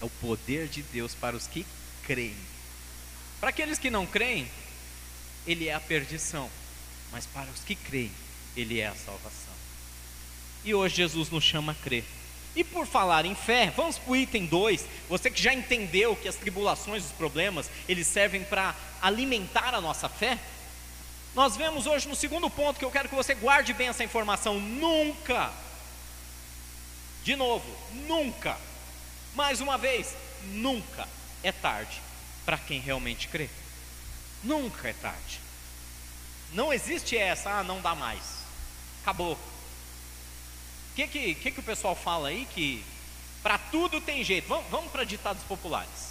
[0.00, 1.66] é o poder de Deus para os que
[2.02, 2.36] creem.
[3.38, 4.50] Para aqueles que não creem,
[5.46, 6.50] ele é a perdição,
[7.12, 8.12] mas para os que creem,
[8.56, 9.54] ele é a salvação.
[10.64, 12.04] E hoje Jesus nos chama a crer.
[12.54, 14.84] E por falar em fé, vamos para o item 2.
[15.08, 20.08] Você que já entendeu que as tribulações, os problemas, eles servem para alimentar a nossa
[20.08, 20.38] fé.
[21.34, 24.58] Nós vemos hoje no segundo ponto que eu quero que você guarde bem essa informação:
[24.58, 25.52] nunca,
[27.22, 27.66] de novo,
[28.08, 28.58] nunca,
[29.34, 30.14] mais uma vez,
[30.46, 31.06] nunca
[31.42, 32.00] é tarde
[32.44, 33.48] para quem realmente crê.
[34.42, 35.40] Nunca é tarde.
[36.52, 38.22] Não existe essa, ah, não dá mais,
[39.02, 39.38] acabou,
[41.00, 42.46] que, que, que, que o pessoal fala aí?
[42.52, 42.82] Que
[43.42, 44.48] para tudo tem jeito.
[44.48, 46.10] Vamos, vamos para ditados populares.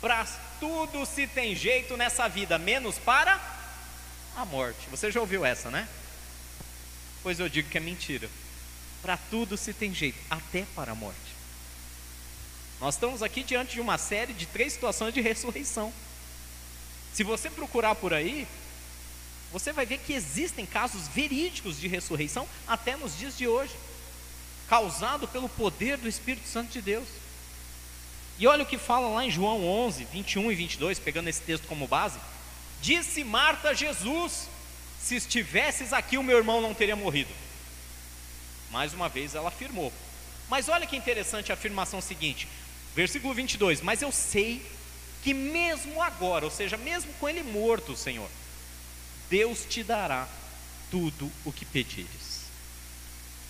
[0.00, 0.24] Para
[0.60, 3.40] tudo se tem jeito nessa vida, menos para
[4.36, 4.88] a morte.
[4.90, 5.88] Você já ouviu essa, né?
[7.22, 8.28] Pois eu digo que é mentira.
[9.02, 11.18] Para tudo se tem jeito, até para a morte.
[12.80, 15.92] Nós estamos aqui diante de uma série de três situações de ressurreição.
[17.14, 18.46] Se você procurar por aí,
[19.50, 23.72] você vai ver que existem casos verídicos de ressurreição até nos dias de hoje
[24.68, 27.08] causado pelo poder do Espírito Santo de Deus.
[28.38, 31.66] E olha o que fala lá em João 11, 21 e 22, pegando esse texto
[31.66, 32.18] como base.
[32.82, 34.48] Disse Marta a Jesus:
[35.00, 37.32] Se estivesses aqui, o meu irmão não teria morrido.
[38.70, 39.92] Mais uma vez ela afirmou.
[40.48, 42.46] Mas olha que interessante a afirmação seguinte,
[42.94, 43.80] versículo 22.
[43.80, 44.64] Mas eu sei
[45.22, 48.28] que mesmo agora, ou seja, mesmo com ele morto, Senhor,
[49.30, 50.28] Deus te dará
[50.90, 52.25] tudo o que pedires.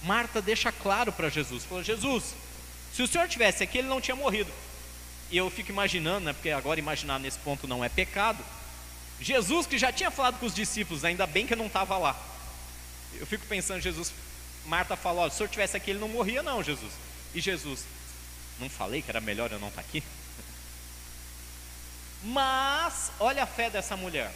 [0.07, 2.35] Marta deixa claro para Jesus: falou, Jesus,
[2.95, 4.51] se o senhor tivesse aqui, ele não tinha morrido.
[5.31, 8.43] E eu fico imaginando, né, porque agora imaginar nesse ponto não é pecado.
[9.21, 12.17] Jesus, que já tinha falado com os discípulos, ainda bem que eu não estava lá.
[13.15, 14.13] Eu fico pensando, Jesus,
[14.67, 16.93] Marta falou: se o senhor tivesse aqui, ele não morria, não, Jesus.
[17.35, 17.85] E Jesus,
[18.61, 20.05] não falei que era melhor eu não estar tá aqui?
[22.23, 24.33] Mas, olha a fé dessa mulher.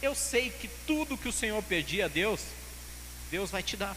[0.00, 2.40] Eu sei que tudo que o Senhor pedir a Deus,
[3.30, 3.96] Deus vai te dar.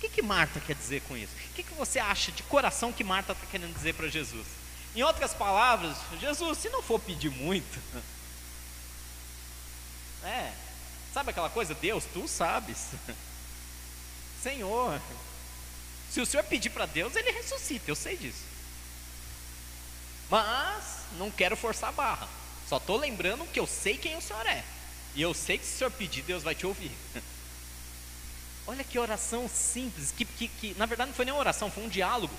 [0.00, 1.30] que, que Marta quer dizer com isso?
[1.50, 4.46] O que, que você acha de coração que Marta está querendo dizer para Jesus?
[4.96, 7.78] Em outras palavras, Jesus, se não for pedir muito,
[10.24, 10.54] é,
[11.12, 11.74] sabe aquela coisa?
[11.74, 12.86] Deus, tu sabes,
[14.42, 14.98] Senhor,
[16.10, 18.44] se o Senhor pedir para Deus, Ele ressuscita, eu sei disso.
[20.30, 22.26] Mas não quero forçar a barra.
[22.66, 24.64] Só estou lembrando que eu sei quem o Senhor é.
[25.14, 26.90] E eu sei que se o Senhor pedir, Deus vai te ouvir.
[28.70, 31.82] Olha que oração simples, que, que, que na verdade não foi nem uma oração, foi
[31.82, 32.32] um diálogo.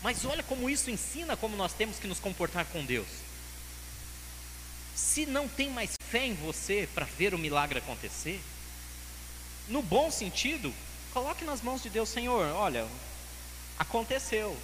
[0.00, 3.08] Mas olha como isso ensina como nós temos que nos comportar com Deus.
[4.94, 8.40] Se não tem mais fé em você para ver o milagre acontecer,
[9.66, 10.72] no bom sentido,
[11.12, 12.86] coloque nas mãos de Deus, Senhor, olha,
[13.76, 14.56] aconteceu.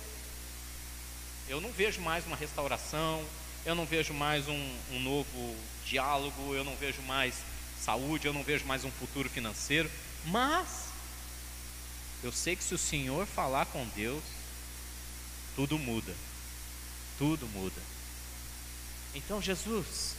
[1.48, 3.24] Eu não vejo mais uma restauração,
[3.66, 7.34] eu não vejo mais um, um novo diálogo, eu não vejo mais
[7.82, 9.90] saúde, eu não vejo mais um futuro financeiro.
[10.26, 10.88] Mas
[12.22, 14.22] eu sei que se o Senhor falar com Deus,
[15.54, 16.14] tudo muda.
[17.16, 17.80] Tudo muda.
[19.14, 20.14] Então, Jesus,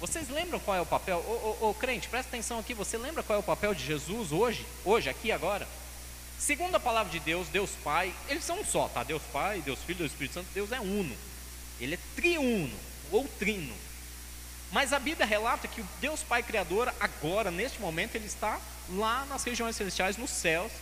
[0.00, 1.18] vocês lembram qual é o papel?
[1.18, 2.74] Ô, ô, ô, crente, presta atenção aqui.
[2.74, 4.66] Você lembra qual é o papel de Jesus hoje?
[4.84, 5.68] Hoje, aqui, agora?
[6.38, 9.04] Segundo a palavra de Deus, Deus Pai, eles são um só, tá?
[9.04, 11.16] Deus Pai, Deus Filho, Deus Espírito Santo, Deus é uno.
[11.80, 12.76] Ele é triuno,
[13.12, 13.72] ou trino.
[14.72, 18.58] Mas a Bíblia relata que o Deus Pai Criador, agora, neste momento, ele está
[18.88, 20.72] lá nas regiões celestiais, nos céus,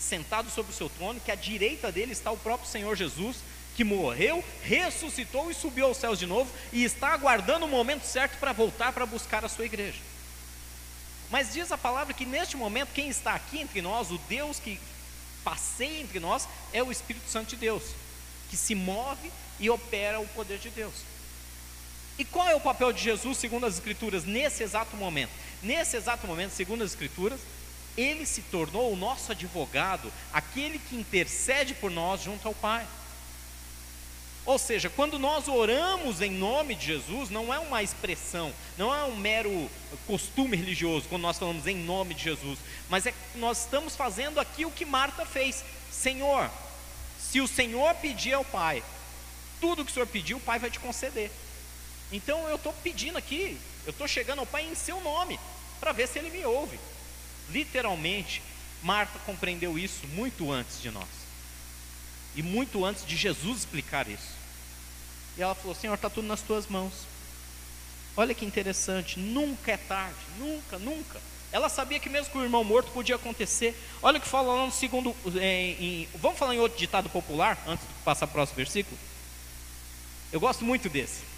[0.00, 3.36] sentado sobre o seu trono, que à direita dele está o próprio Senhor Jesus,
[3.76, 8.36] que morreu, ressuscitou e subiu aos céus de novo e está aguardando o momento certo
[8.38, 9.98] para voltar para buscar a sua igreja.
[11.30, 14.80] Mas diz a palavra que neste momento quem está aqui entre nós, o Deus que
[15.44, 17.84] passeia entre nós, é o Espírito Santo de Deus,
[18.50, 20.94] que se move e opera o poder de Deus.
[22.18, 25.30] E qual é o papel de Jesus segundo as Escrituras nesse exato momento?
[25.62, 27.40] Nesse exato momento, segundo as Escrituras,
[27.96, 32.86] ele se tornou o nosso advogado, aquele que intercede por nós junto ao Pai.
[34.46, 39.04] Ou seja, quando nós oramos em nome de Jesus, não é uma expressão, não é
[39.04, 39.70] um mero
[40.06, 44.40] costume religioso, quando nós falamos em nome de Jesus, mas é que nós estamos fazendo
[44.40, 46.50] aqui o que Marta fez: Senhor,
[47.20, 48.82] se o Senhor pedir ao Pai,
[49.60, 51.30] tudo que o Senhor pediu, o Pai vai te conceder.
[52.12, 55.38] Então eu estou pedindo aqui, eu estou chegando ao Pai em seu nome,
[55.78, 56.78] para ver se Ele me ouve.
[57.50, 58.42] Literalmente,
[58.82, 61.08] Marta compreendeu isso muito antes de nós.
[62.34, 64.40] E muito antes de Jesus explicar isso.
[65.36, 66.92] E ela falou: Senhor, está tudo nas tuas mãos.
[68.16, 71.20] Olha que interessante, nunca é tarde, nunca, nunca.
[71.52, 73.76] Ela sabia que mesmo com o irmão morto podia acontecer.
[74.02, 75.14] Olha o que fala lá no segundo.
[75.40, 78.96] Em, em, vamos falar em outro ditado popular, antes de passar para o próximo versículo?
[80.32, 81.29] Eu gosto muito desse.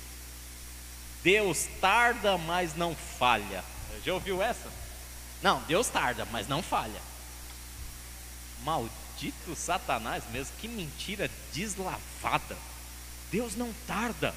[1.22, 3.64] Deus tarda, mas não falha.
[4.04, 4.68] Já ouviu essa?
[5.42, 7.00] Não, Deus tarda, mas não falha.
[8.64, 12.56] Maldito Satanás mesmo, que mentira deslavada.
[13.30, 14.34] Deus não tarda,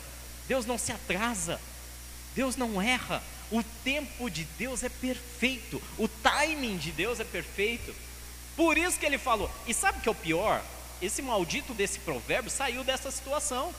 [0.48, 1.60] Deus não se atrasa,
[2.34, 3.22] Deus não erra.
[3.52, 7.96] O tempo de Deus é perfeito, o timing de Deus é perfeito.
[8.56, 9.52] Por isso que ele falou.
[9.68, 10.64] E sabe o que é o pior?
[11.02, 13.74] Esse maldito desse provérbio saiu dessa situação.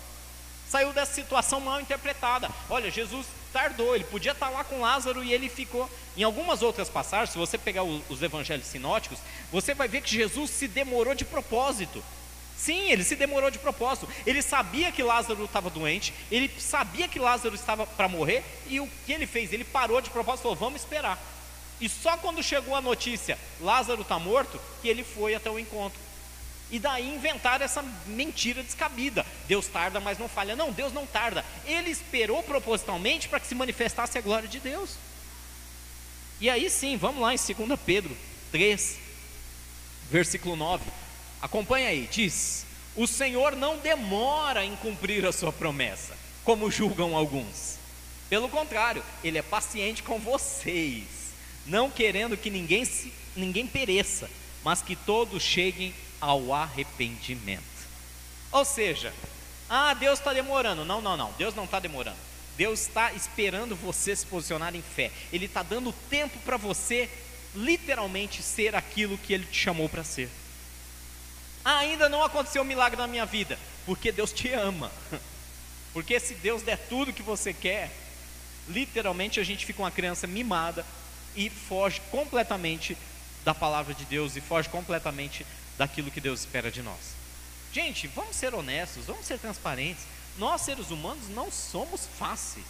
[0.68, 2.50] Saiu dessa situação mal interpretada.
[2.68, 5.88] Olha, Jesus tardou, ele podia estar lá com Lázaro e ele ficou.
[6.16, 9.18] Em algumas outras passagens, se você pegar os evangelhos sinóticos,
[9.52, 12.02] você vai ver que Jesus se demorou de propósito.
[12.56, 14.08] Sim, ele se demorou de propósito.
[14.26, 18.88] Ele sabia que Lázaro estava doente, ele sabia que Lázaro estava para morrer, e o
[19.04, 19.52] que ele fez?
[19.52, 21.18] Ele parou de propósito e falou: vamos esperar.
[21.78, 26.05] E só quando chegou a notícia, Lázaro está morto, que ele foi até o encontro.
[26.70, 29.24] E daí inventaram essa mentira descabida.
[29.46, 30.56] Deus tarda, mas não falha.
[30.56, 31.44] Não, Deus não tarda.
[31.64, 34.96] Ele esperou propositalmente para que se manifestasse a glória de Deus.
[36.40, 38.16] E aí sim, vamos lá em 2 Pedro
[38.50, 38.98] 3,
[40.10, 40.84] versículo 9.
[41.40, 47.76] Acompanha aí, diz: O Senhor não demora em cumprir a sua promessa, como julgam alguns.
[48.28, 51.04] Pelo contrário, Ele é paciente com vocês,
[51.64, 54.28] não querendo que ninguém, se, ninguém pereça,
[54.64, 57.64] mas que todos cheguem ao arrependimento.
[58.52, 59.12] Ou seja,
[59.68, 60.84] ah, Deus está demorando.
[60.84, 61.32] Não, não, não.
[61.32, 62.16] Deus não está demorando.
[62.56, 65.10] Deus está esperando você se posicionar em fé.
[65.32, 67.10] Ele está dando tempo para você,
[67.54, 70.30] literalmente, ser aquilo que Ele te chamou para ser.
[71.64, 74.90] Ah, ainda não aconteceu um milagre na minha vida, porque Deus te ama.
[75.92, 77.90] Porque se Deus der tudo que você quer,
[78.68, 80.84] literalmente a gente fica uma criança mimada
[81.34, 82.98] e foge completamente
[83.42, 85.46] da palavra de Deus e foge completamente
[85.78, 87.16] daquilo que Deus espera de nós.
[87.72, 90.04] Gente, vamos ser honestos, vamos ser transparentes.
[90.38, 92.66] Nós, seres humanos, não somos fáceis.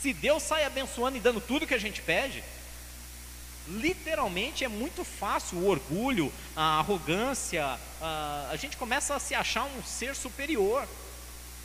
[0.00, 2.44] Se Deus sai abençoando e dando tudo que a gente pede,
[3.66, 9.64] literalmente é muito fácil o orgulho, a arrogância, a, a gente começa a se achar
[9.64, 10.86] um ser superior,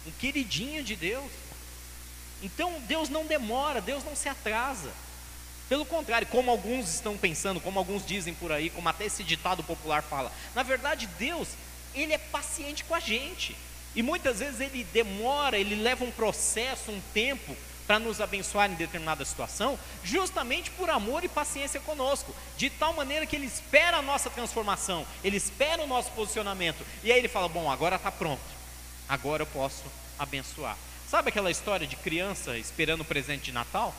[0.07, 1.31] um queridinho de Deus.
[2.41, 4.91] Então Deus não demora, Deus não se atrasa.
[5.69, 9.63] Pelo contrário, como alguns estão pensando, como alguns dizem por aí, como até esse ditado
[9.63, 11.49] popular fala, na verdade Deus,
[11.93, 13.55] Ele é paciente com a gente.
[13.95, 18.75] E muitas vezes Ele demora, Ele leva um processo, um tempo para nos abençoar em
[18.75, 24.01] determinada situação, justamente por amor e paciência conosco, de tal maneira que Ele espera a
[24.01, 28.41] nossa transformação, Ele espera o nosso posicionamento, e aí Ele fala: Bom, agora está pronto,
[29.07, 29.83] agora eu posso
[30.17, 30.77] abençoar.
[31.09, 33.95] Sabe aquela história de criança esperando o presente de Natal?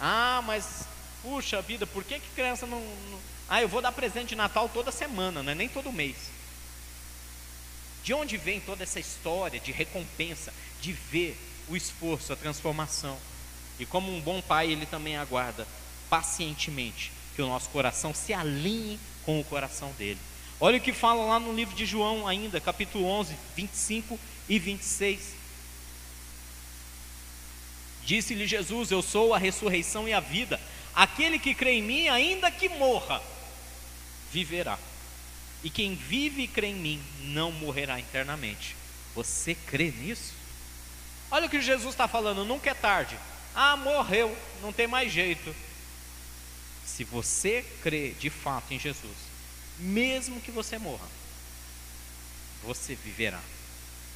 [0.00, 0.86] Ah, mas
[1.22, 3.18] puxa vida, por que, que criança não, não.
[3.48, 6.16] Ah, eu vou dar presente de Natal toda semana, não é nem todo mês.
[8.04, 11.38] De onde vem toda essa história de recompensa, de ver
[11.68, 13.18] o esforço, a transformação?
[13.78, 15.66] E como um bom pai, ele também aguarda
[16.08, 20.18] pacientemente que o nosso coração se alinhe com o coração dele.
[20.60, 24.18] Olha o que fala lá no livro de João, ainda, capítulo 11, 25
[24.48, 25.37] e 26.
[28.08, 30.58] Disse-lhe Jesus: Eu sou a ressurreição e a vida.
[30.94, 33.22] Aquele que crê em mim, ainda que morra,
[34.32, 34.78] viverá.
[35.62, 38.74] E quem vive e crê em mim não morrerá eternamente.
[39.14, 40.32] Você crê nisso?
[41.30, 43.14] Olha o que Jesus está falando, nunca é tarde.
[43.54, 45.54] Ah, morreu, não tem mais jeito.
[46.86, 49.18] Se você crê de fato em Jesus,
[49.78, 51.06] mesmo que você morra,
[52.64, 53.42] você viverá.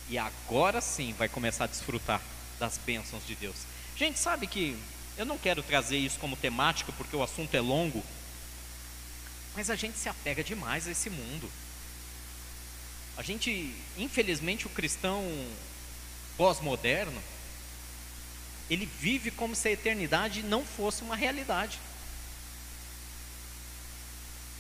[0.08, 2.22] E agora sim vai começar a desfrutar
[2.58, 3.71] das bênçãos de Deus.
[3.96, 4.76] Gente, sabe que
[5.16, 8.02] eu não quero trazer isso como temática porque o assunto é longo,
[9.54, 11.50] mas a gente se apega demais a esse mundo.
[13.16, 15.22] A gente, infelizmente, o cristão
[16.36, 17.22] pós-moderno,
[18.70, 21.78] ele vive como se a eternidade não fosse uma realidade.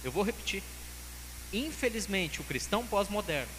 [0.04, 0.62] Eu vou repetir.
[1.52, 3.50] Infelizmente, o cristão pós-moderno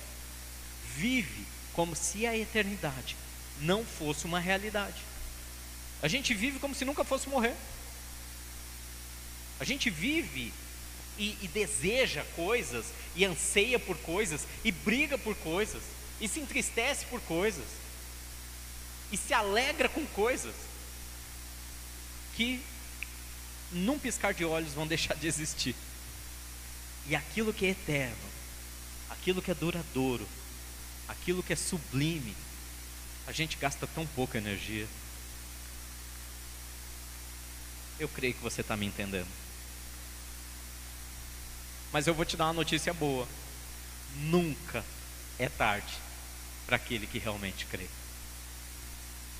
[0.95, 3.15] vive como se a eternidade
[3.61, 5.01] não fosse uma realidade.
[6.03, 7.55] A gente vive como se nunca fosse morrer.
[9.57, 10.53] A gente vive
[11.17, 15.81] e, e, deseja coisas, e anseia por coisas, e briga por coisas,
[16.19, 17.63] e se entristece por coisas,
[19.13, 20.53] e se alegra com coisas
[22.35, 22.61] que,
[23.71, 25.73] num piscar de olhos, vão deixar de existir.
[27.07, 28.29] E aquilo que é eterno,
[29.09, 30.27] aquilo que é duradouro,
[31.07, 32.35] aquilo que é sublime,
[33.25, 34.85] a gente gasta tão pouca energia.
[37.99, 39.27] Eu creio que você está me entendendo.
[41.91, 43.27] Mas eu vou te dar uma notícia boa:
[44.15, 44.83] nunca
[45.37, 45.93] é tarde
[46.65, 47.87] para aquele que realmente crê.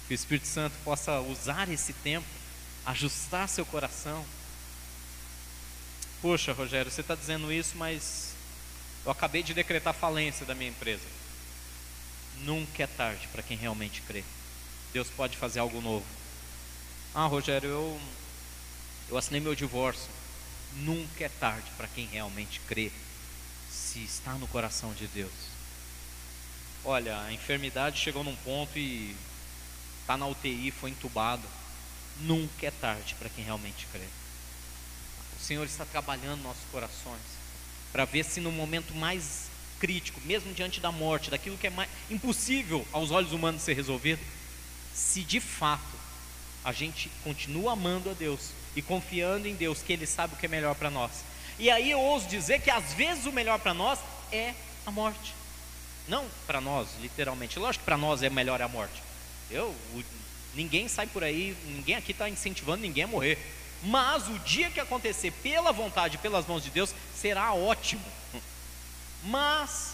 [0.07, 2.27] Que o Espírito Santo possa usar esse tempo,
[2.85, 4.23] ajustar seu coração.
[6.21, 8.33] Poxa, Rogério, você está dizendo isso, mas
[9.05, 11.03] eu acabei de decretar falência da minha empresa.
[12.39, 14.23] Nunca é tarde para quem realmente crê.
[14.93, 16.05] Deus pode fazer algo novo.
[17.15, 18.01] Ah, Rogério, eu,
[19.09, 20.09] eu assinei meu divórcio.
[20.77, 22.91] Nunca é tarde para quem realmente crê,
[23.69, 25.31] se está no coração de Deus.
[26.83, 29.15] Olha, a enfermidade chegou num ponto e
[30.01, 31.43] está na UTI, foi entubado.
[32.21, 34.05] Nunca é tarde para quem realmente crê.
[35.39, 37.21] O Senhor está trabalhando nossos corações
[37.91, 39.47] para ver se no momento mais
[39.79, 44.21] crítico, mesmo diante da morte, daquilo que é mais impossível aos olhos humanos ser resolvido,
[44.93, 45.97] se de fato
[46.63, 50.45] a gente continua amando a Deus e confiando em Deus, que Ele sabe o que
[50.45, 51.11] é melhor para nós.
[51.59, 53.99] E aí eu ouso dizer que às vezes o melhor para nós
[54.31, 54.53] é
[54.85, 55.33] a morte.
[56.07, 57.59] Não para nós, literalmente.
[57.59, 59.01] Lógico que para nós é melhor a morte.
[59.49, 60.03] Eu, o,
[60.55, 63.37] ninguém sai por aí, ninguém aqui está incentivando ninguém a morrer.
[63.83, 68.03] Mas o dia que acontecer pela vontade, pelas mãos de Deus, será ótimo.
[69.23, 69.93] Mas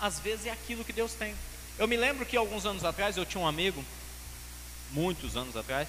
[0.00, 1.34] às vezes é aquilo que Deus tem.
[1.78, 3.84] Eu me lembro que alguns anos atrás eu tinha um amigo,
[4.90, 5.88] muitos anos atrás,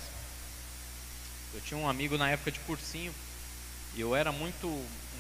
[1.54, 3.14] eu tinha um amigo na época de cursinho,
[3.96, 4.68] e eu era muito,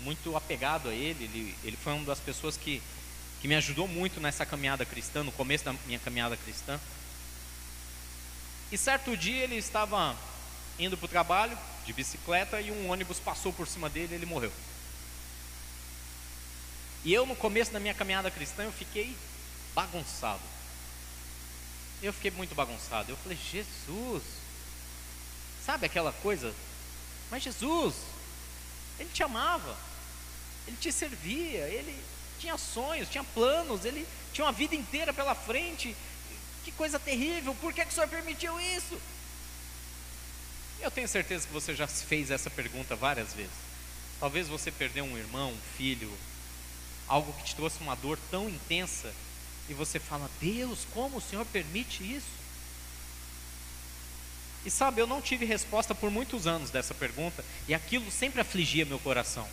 [0.01, 1.25] muito apegado a ele.
[1.25, 2.81] Ele, ele foi uma das pessoas que,
[3.41, 6.79] que me ajudou muito nessa caminhada cristã, no começo da minha caminhada cristã.
[8.71, 10.17] E certo dia ele estava
[10.79, 14.25] indo para o trabalho de bicicleta e um ônibus passou por cima dele e ele
[14.25, 14.51] morreu.
[17.05, 19.15] E eu no começo da minha caminhada cristã eu fiquei
[19.75, 20.41] bagunçado.
[22.01, 23.11] Eu fiquei muito bagunçado.
[23.11, 24.23] Eu falei, Jesus,
[25.65, 26.53] Sabe aquela coisa?
[27.31, 27.95] Mas Jesus,
[28.99, 29.77] Ele te amava,
[30.67, 31.97] Ele te servia, Ele
[32.39, 35.95] tinha sonhos, tinha planos, Ele tinha uma vida inteira pela frente.
[36.63, 38.99] Que coisa terrível, por que, que o Senhor permitiu isso?
[40.81, 43.51] Eu tenho certeza que você já fez essa pergunta várias vezes.
[44.19, 46.11] Talvez você perdeu um irmão, um filho,
[47.07, 49.13] algo que te trouxe uma dor tão intensa,
[49.69, 52.42] e você fala: Deus, como o Senhor permite isso?
[54.65, 58.85] E sabe, eu não tive resposta por muitos anos dessa pergunta, e aquilo sempre afligia
[58.85, 59.47] meu coração.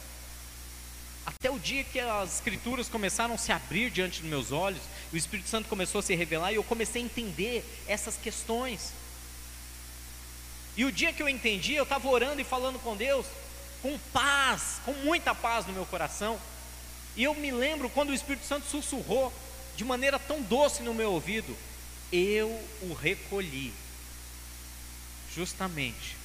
[1.27, 4.81] Até o dia que as escrituras começaram a se abrir diante dos meus olhos,
[5.13, 8.93] o Espírito Santo começou a se revelar e eu comecei a entender essas questões.
[10.77, 13.27] E o dia que eu entendi, eu estava orando e falando com Deus,
[13.83, 16.41] com paz, com muita paz no meu coração.
[17.17, 19.33] E eu me lembro quando o Espírito Santo sussurrou
[19.77, 21.57] de maneira tão doce no meu ouvido:
[22.13, 22.49] Eu
[22.83, 23.73] o recolhi
[25.35, 26.17] justamente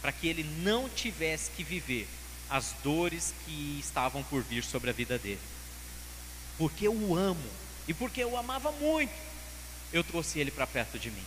[0.00, 2.08] para que ele não tivesse que viver
[2.48, 5.40] as dores que estavam por vir sobre a vida dele.
[6.56, 7.50] Porque eu o amo
[7.88, 9.12] e porque eu o amava muito,
[9.92, 11.24] eu trouxe ele para perto de mim.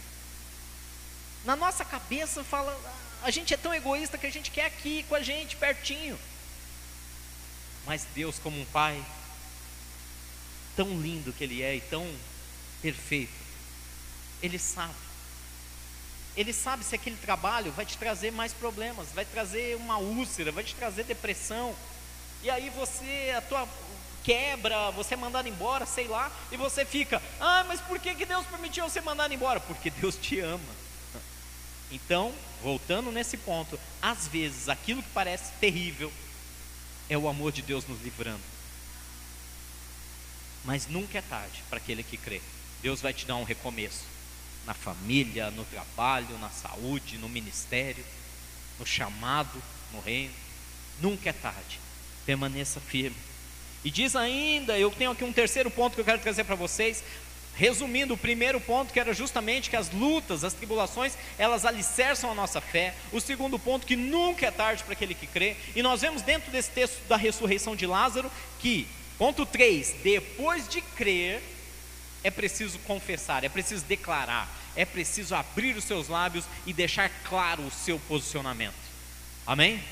[1.45, 2.77] Na nossa cabeça fala,
[3.21, 6.17] a gente é tão egoísta que a gente quer aqui com a gente, pertinho.
[7.85, 9.03] Mas Deus, como um pai,
[10.75, 12.09] tão lindo que Ele é e tão
[12.81, 13.33] perfeito,
[14.41, 15.08] Ele sabe
[16.39, 20.63] Ele sabe se aquele trabalho vai te trazer mais problemas, vai trazer uma úlcera, vai
[20.63, 21.75] te trazer depressão.
[22.41, 23.67] E aí você, a tua
[24.23, 28.25] quebra, você é mandado embora, sei lá, e você fica, ah, mas por que, que
[28.25, 29.59] Deus permitiu você mandar embora?
[29.59, 30.63] Porque Deus te ama.
[31.91, 32.33] Então,
[32.63, 36.09] voltando nesse ponto, às vezes aquilo que parece terrível
[37.09, 38.39] é o amor de Deus nos livrando.
[40.63, 42.41] Mas nunca é tarde para aquele que crê.
[42.81, 44.18] Deus vai te dar um recomeço
[44.65, 48.03] na família, no trabalho, na saúde, no ministério,
[48.79, 49.61] no chamado,
[49.93, 50.33] no reino.
[51.01, 51.79] Nunca é tarde.
[52.25, 53.15] Permaneça firme.
[53.83, 57.03] E diz ainda, eu tenho aqui um terceiro ponto que eu quero trazer para vocês.
[57.55, 62.35] Resumindo, o primeiro ponto que era justamente que as lutas, as tribulações, elas alicerçam a
[62.35, 62.93] nossa fé.
[63.11, 65.55] O segundo ponto que nunca é tarde para aquele que crê.
[65.75, 68.87] E nós vemos dentro desse texto da ressurreição de Lázaro que,
[69.17, 71.41] ponto 3, depois de crer,
[72.23, 77.63] é preciso confessar, é preciso declarar, é preciso abrir os seus lábios e deixar claro
[77.63, 78.75] o seu posicionamento.
[79.45, 79.83] Amém?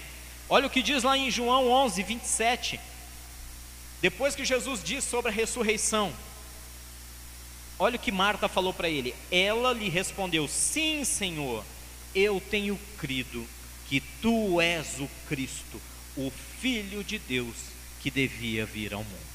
[0.50, 2.80] Olha o que diz lá em João 11, 27.
[4.02, 6.14] Depois que Jesus diz sobre a ressurreição,
[7.80, 9.16] olha o que Marta falou para ele.
[9.32, 11.66] Ela lhe respondeu: Sim, Senhor,
[12.14, 13.48] eu tenho crido
[13.90, 15.82] que tu és o Cristo,
[16.16, 17.56] o Filho de Deus
[18.00, 19.27] que devia vir ao mundo.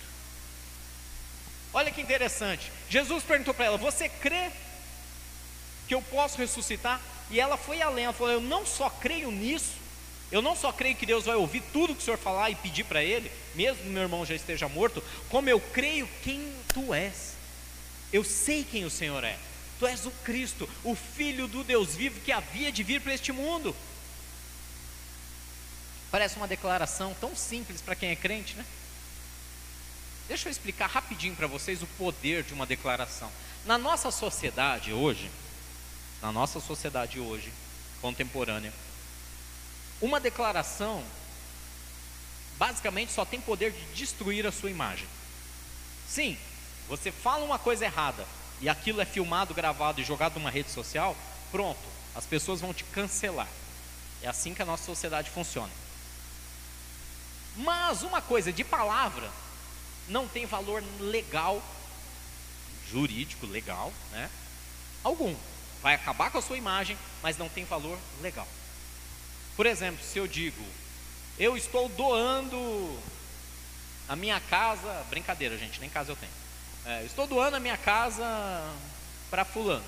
[1.74, 2.70] Olha que interessante.
[2.88, 4.50] Jesus perguntou para ela: Você crê
[5.88, 7.00] que eu posso ressuscitar?
[7.30, 9.72] E ela foi além, ela falou: Eu não só creio nisso,
[10.30, 12.84] eu não só creio que Deus vai ouvir tudo que o Senhor falar e pedir
[12.84, 17.32] para Ele, mesmo meu irmão já esteja morto, como eu creio quem tu és.
[18.12, 19.38] Eu sei quem o Senhor é.
[19.78, 23.32] Tu és o Cristo, o Filho do Deus vivo que havia de vir para este
[23.32, 23.74] mundo.
[26.10, 28.64] Parece uma declaração tão simples para quem é crente, né?
[30.28, 33.30] Deixa eu explicar rapidinho para vocês o poder de uma declaração.
[33.64, 35.30] Na nossa sociedade hoje,
[36.20, 37.52] na nossa sociedade hoje,
[38.00, 38.72] contemporânea,
[40.00, 41.04] uma declaração
[42.58, 45.06] basicamente só tem poder de destruir a sua imagem.
[46.08, 46.36] Sim,
[46.88, 48.26] você fala uma coisa errada
[48.60, 51.16] e aquilo é filmado, gravado e jogado numa rede social,
[51.50, 51.80] pronto,
[52.14, 53.48] as pessoas vão te cancelar.
[54.22, 55.72] É assim que a nossa sociedade funciona.
[57.56, 59.28] Mas uma coisa de palavra
[60.08, 61.62] não tem valor legal,
[62.90, 64.30] jurídico, legal, né?
[65.02, 65.34] Algum.
[65.82, 68.46] Vai acabar com a sua imagem, mas não tem valor legal.
[69.56, 70.64] Por exemplo, se eu digo,
[71.38, 72.98] eu estou doando
[74.08, 76.32] a minha casa, brincadeira, gente, nem casa eu tenho.
[76.84, 78.24] É, estou doando a minha casa
[79.30, 79.84] para fulano.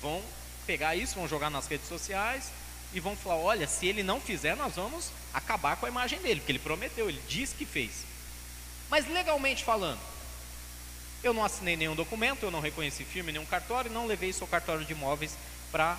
[0.00, 0.22] Vão
[0.66, 2.50] pegar isso, vão jogar nas redes sociais,
[2.92, 6.40] e vão falar: olha, se ele não fizer, nós vamos acabar com a imagem dele,
[6.40, 8.04] porque ele prometeu, ele disse que fez.
[8.90, 10.00] Mas legalmente falando,
[11.22, 14.84] eu não assinei nenhum documento, eu não reconheci firme nenhum cartório, não levei seu cartório
[14.84, 15.36] de imóveis
[15.70, 15.98] para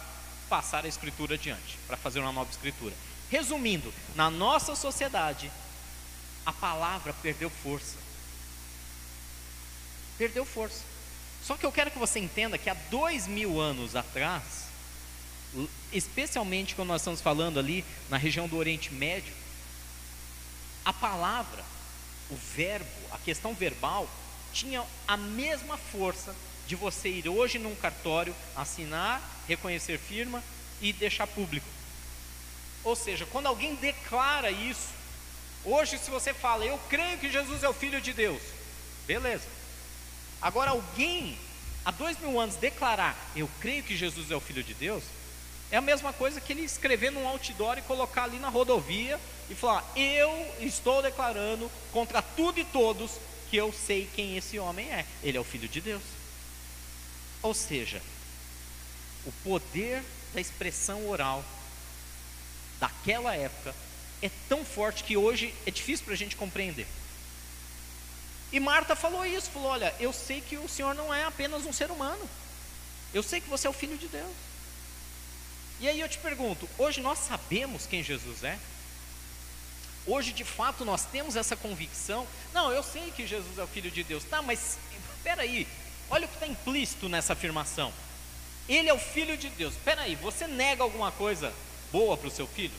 [0.50, 2.94] passar a escritura adiante, para fazer uma nova escritura.
[3.30, 5.52] Resumindo, na nossa sociedade,
[6.46, 7.98] a palavra perdeu força.
[10.18, 10.84] Perdeu força.
[11.44, 14.69] Só que eu quero que você entenda que há dois mil anos atrás,
[15.92, 19.34] especialmente quando nós estamos falando ali na região do Oriente Médio,
[20.86, 21.64] a palavra,
[22.30, 24.10] o verbo, a questão verbal,
[24.54, 26.36] tinha a mesma força
[26.68, 30.44] de você ir hoje num cartório, assinar, reconhecer firma
[30.82, 31.68] e deixar público.
[32.84, 34.90] Ou seja, quando alguém declara isso,
[35.66, 38.42] hoje se você fala, eu creio que Jesus é o Filho de Deus,
[39.06, 39.48] beleza.
[40.42, 41.38] Agora alguém,
[41.84, 45.04] há dois mil anos, declarar, eu creio que Jesus é o Filho de Deus,
[45.72, 49.56] é a mesma coisa que ele escrever num outdoor e colocar ali na rodovia e
[49.56, 53.12] falar: Eu estou declarando contra tudo e todos
[53.50, 55.06] que eu sei quem esse homem é.
[55.24, 56.04] Ele é o Filho de Deus.
[57.42, 58.02] Ou seja,
[59.26, 60.04] o poder
[60.34, 61.44] da expressão oral
[62.80, 63.74] daquela época
[64.22, 66.88] é tão forte que hoje é difícil para a gente compreender.
[68.52, 71.74] E Marta falou isso: falou, Olha, eu sei que o Senhor não é apenas um
[71.74, 72.28] ser humano,
[73.14, 74.49] eu sei que você é o Filho de Deus.
[75.80, 78.58] E aí eu te pergunto: hoje nós sabemos quem Jesus é?
[80.06, 82.28] Hoje de fato nós temos essa convicção?
[82.54, 84.78] Não, eu sei que Jesus é o Filho de Deus, tá, mas
[85.16, 85.68] espera aí,
[86.10, 87.94] olha o que está implícito nessa afirmação.
[88.68, 89.74] Ele é o Filho de Deus.
[89.74, 91.54] Espera aí, você nega alguma coisa
[91.92, 92.74] boa para o seu filho?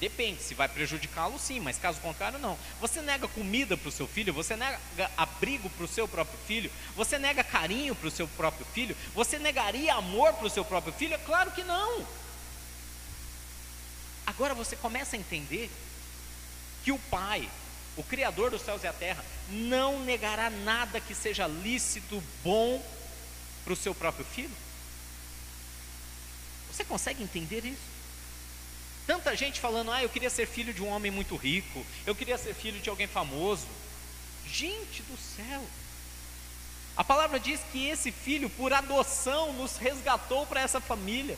[0.00, 2.58] Depende, se vai prejudicá-lo, sim, mas caso contrário, não.
[2.80, 4.80] Você nega comida para o seu filho, você nega
[5.14, 9.38] abrigo para o seu próprio filho, você nega carinho para o seu próprio filho, você
[9.38, 11.12] negaria amor para o seu próprio filho?
[11.12, 12.06] É claro que não.
[14.26, 15.70] Agora você começa a entender
[16.82, 17.46] que o Pai,
[17.94, 22.82] o Criador dos céus e a terra, não negará nada que seja lícito, bom
[23.64, 24.56] para o seu próprio filho.
[26.72, 27.89] Você consegue entender isso?
[29.10, 32.38] Tanta gente falando, ah, eu queria ser filho de um homem muito rico, eu queria
[32.38, 33.66] ser filho de alguém famoso.
[34.46, 35.66] Gente do céu!
[36.96, 41.36] A palavra diz que esse filho, por adoção, nos resgatou para essa família.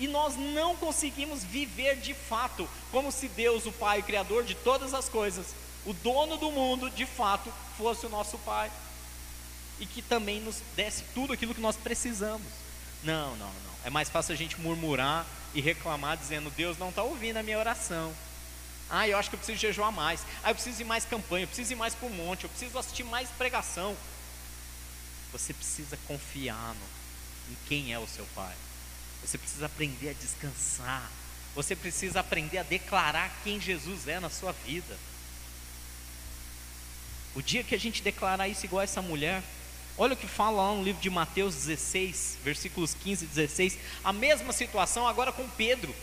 [0.00, 4.94] E nós não conseguimos viver de fato como se Deus, o Pai, Criador de todas
[4.94, 5.48] as coisas,
[5.84, 8.72] o dono do mundo, de fato, fosse o nosso Pai.
[9.78, 12.46] E que também nos desse tudo aquilo que nós precisamos.
[13.04, 13.72] Não, não, não.
[13.84, 17.58] É mais fácil a gente murmurar e reclamar, dizendo: Deus não está ouvindo a minha
[17.58, 18.14] oração.
[18.88, 20.24] Ah, eu acho que eu preciso jejuar mais.
[20.42, 22.78] Ah, eu preciso ir mais campanha, eu preciso ir mais para o monte, eu preciso
[22.78, 23.96] assistir mais pregação.
[25.32, 28.54] Você precisa confiar no, em quem é o seu Pai.
[29.24, 31.10] Você precisa aprender a descansar.
[31.54, 34.96] Você precisa aprender a declarar quem Jesus é na sua vida.
[37.34, 39.42] O dia que a gente declarar isso igual essa mulher,
[39.96, 44.12] olha o que fala lá no livro de Mateus 16, versículos 15 e 16, a
[44.12, 45.94] mesma situação agora com Pedro.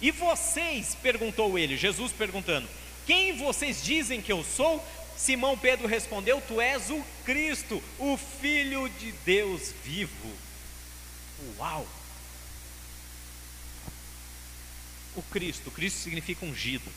[0.00, 2.68] E vocês, perguntou ele, Jesus perguntando,
[3.06, 4.84] quem vocês dizem que eu sou?
[5.16, 10.32] Simão Pedro respondeu: Tu és o Cristo, o Filho de Deus vivo.
[11.58, 11.86] Uau!
[15.14, 16.90] O Cristo, Cristo significa ungido,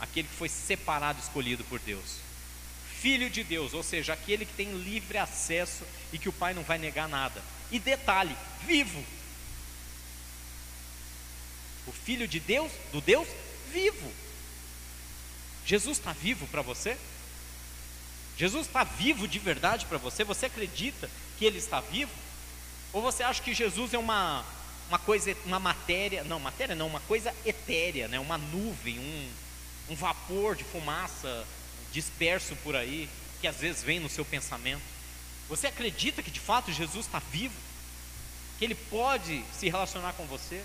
[0.00, 2.25] aquele que foi separado, escolhido por Deus.
[3.06, 6.64] Filho de Deus, ou seja, aquele que tem livre acesso e que o Pai não
[6.64, 7.40] vai negar nada.
[7.70, 8.36] E detalhe,
[8.66, 9.00] vivo.
[11.86, 13.28] O Filho de Deus, do Deus
[13.72, 14.12] vivo.
[15.64, 16.98] Jesus está vivo para você?
[18.36, 20.24] Jesus está vivo de verdade para você?
[20.24, 22.10] Você acredita que Ele está vivo?
[22.92, 24.44] Ou você acha que Jesus é uma,
[24.88, 28.18] uma coisa, uma matéria, não, matéria não, uma coisa etérea, né?
[28.18, 29.30] uma nuvem, um,
[29.90, 31.46] um vapor de fumaça
[31.92, 33.08] disperso por aí,
[33.40, 34.82] que às vezes vem no seu pensamento?
[35.48, 37.54] Você acredita que de fato Jesus está vivo?
[38.58, 40.62] Que Ele pode se relacionar com você?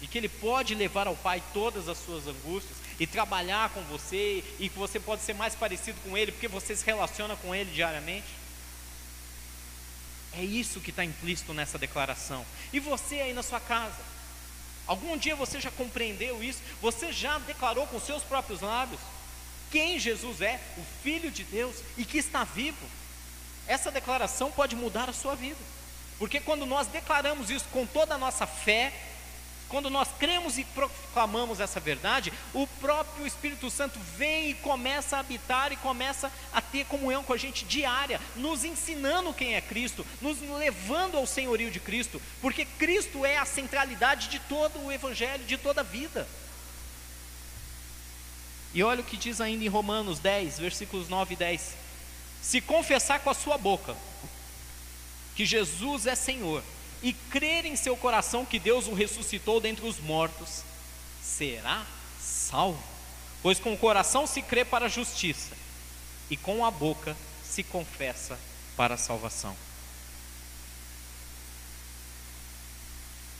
[0.00, 2.86] E que Ele pode levar ao Pai todas as suas angústias?
[2.98, 6.74] e trabalhar com você e que você pode ser mais parecido com Ele porque você
[6.74, 8.26] se relaciona com Ele diariamente?
[10.32, 12.44] É isso que está implícito nessa declaração.
[12.72, 14.16] E você aí na sua casa?
[14.86, 16.60] Algum dia você já compreendeu isso?
[16.80, 19.00] Você já declarou com seus próprios lábios
[19.70, 22.86] quem Jesus é, o Filho de Deus e que está vivo?
[23.66, 25.58] Essa declaração pode mudar a sua vida,
[26.18, 28.92] porque quando nós declaramos isso com toda a nossa fé,
[29.68, 35.20] quando nós cremos e proclamamos essa verdade, o próprio Espírito Santo vem e começa a
[35.20, 40.06] habitar e começa a ter comunhão com a gente diária, nos ensinando quem é Cristo,
[40.22, 45.44] nos levando ao senhorio de Cristo, porque Cristo é a centralidade de todo o Evangelho,
[45.44, 46.28] de toda a vida.
[48.76, 51.74] E olha o que diz ainda em Romanos 10, versículos 9 e 10:
[52.42, 53.96] Se confessar com a sua boca
[55.34, 56.62] que Jesus é Senhor,
[57.02, 60.62] e crer em seu coração que Deus o ressuscitou dentre os mortos,
[61.22, 61.86] será
[62.20, 62.82] salvo.
[63.42, 65.56] Pois com o coração se crê para a justiça,
[66.28, 68.38] e com a boca se confessa
[68.76, 69.56] para a salvação.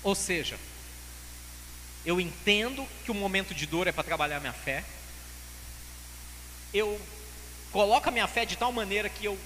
[0.02, 0.58] Ou seja,
[2.06, 4.82] eu entendo que o momento de dor é para trabalhar minha fé,
[6.72, 7.00] eu
[7.72, 9.38] coloco a minha fé de tal maneira que eu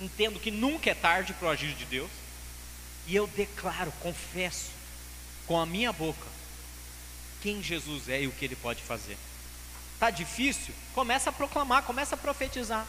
[0.00, 2.10] entendo que nunca é tarde para o agir de Deus,
[3.06, 4.70] e eu declaro, confesso
[5.46, 6.26] com a minha boca
[7.42, 9.16] quem Jesus é e o que ele pode fazer.
[9.98, 10.74] Tá difícil?
[10.94, 12.86] Começa a proclamar, começa a profetizar.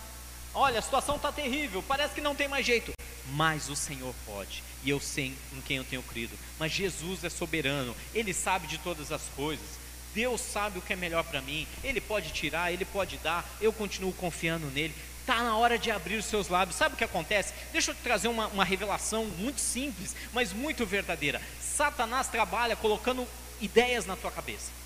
[0.53, 2.91] Olha, a situação está terrível, parece que não tem mais jeito.
[3.31, 6.37] Mas o Senhor pode, e eu sei em quem eu tenho crido.
[6.59, 9.65] Mas Jesus é soberano, Ele sabe de todas as coisas.
[10.13, 11.67] Deus sabe o que é melhor para mim.
[11.83, 13.45] Ele pode tirar, Ele pode dar.
[13.59, 14.93] Eu continuo confiando nele.
[15.21, 16.77] Está na hora de abrir os seus lábios.
[16.77, 17.53] Sabe o que acontece?
[17.71, 21.41] Deixa eu te trazer uma, uma revelação muito simples, mas muito verdadeira.
[21.61, 23.27] Satanás trabalha colocando
[23.61, 24.82] ideias na tua cabeça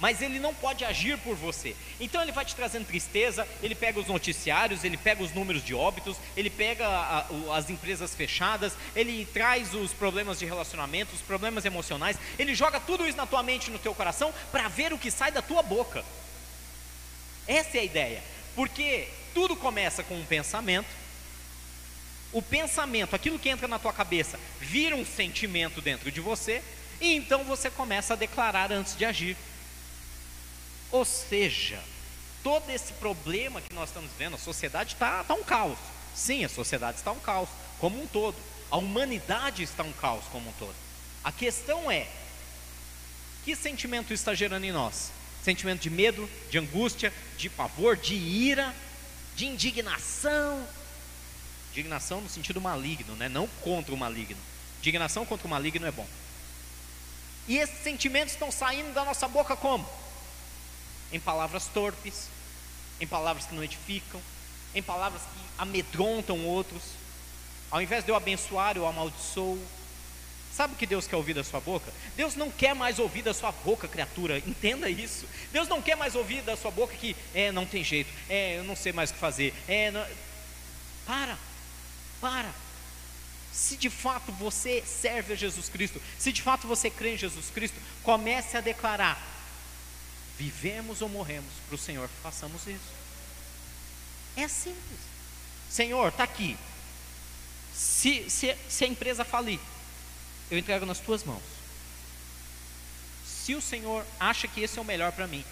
[0.00, 1.76] mas ele não pode agir por você.
[2.00, 5.74] Então ele vai te trazendo tristeza, ele pega os noticiários, ele pega os números de
[5.74, 11.64] óbitos, ele pega a, as empresas fechadas, ele traz os problemas de relacionamento, os problemas
[11.64, 15.10] emocionais, ele joga tudo isso na tua mente no teu coração para ver o que
[15.10, 16.02] sai da tua boca.
[17.46, 18.22] Essa é a ideia.
[18.54, 20.88] Porque tudo começa com um pensamento.
[22.32, 26.62] O pensamento, aquilo que entra na tua cabeça, vira um sentimento dentro de você,
[27.00, 29.36] e então você começa a declarar antes de agir.
[30.90, 31.82] Ou seja,
[32.42, 35.78] todo esse problema que nós estamos vendo, a sociedade está tá um caos.
[36.14, 38.36] Sim, a sociedade está um caos, como um todo.
[38.70, 40.74] A humanidade está um caos como um todo.
[41.22, 42.08] A questão é:
[43.44, 45.12] que sentimento está gerando em nós?
[45.42, 48.74] sentimento de medo, de angústia, de pavor, de ira,
[49.34, 50.66] de indignação.
[51.70, 53.28] Indignação no sentido maligno, né?
[53.28, 54.40] não contra o maligno.
[54.80, 56.06] Indignação contra o maligno é bom.
[57.48, 59.88] E esses sentimentos estão saindo da nossa boca como?
[61.12, 62.28] Em palavras torpes,
[63.00, 64.20] em palavras que não edificam,
[64.74, 66.82] em palavras que amedrontam outros.
[67.70, 69.58] Ao invés de eu abençoar, eu amaldiçoo.
[70.52, 71.92] Sabe o que Deus quer ouvir da sua boca?
[72.16, 75.26] Deus não quer mais ouvir da sua boca, criatura, entenda isso.
[75.52, 78.64] Deus não quer mais ouvir da sua boca que, é, não tem jeito, é, eu
[78.64, 80.04] não sei mais o que fazer, é, não...
[81.06, 81.38] para,
[82.20, 82.50] para.
[83.52, 87.50] Se de fato você serve a Jesus Cristo, se de fato você crê em Jesus
[87.50, 89.20] Cristo, comece a declarar:
[90.40, 92.80] vivemos ou morremos para o Senhor, façamos isso.
[94.34, 94.98] É simples.
[95.68, 96.56] Senhor, está aqui.
[97.74, 99.60] Se, se, se a empresa falir,
[100.50, 101.42] eu entrego nas tuas mãos.
[103.26, 105.44] Se o Senhor acha que esse é o melhor para mim,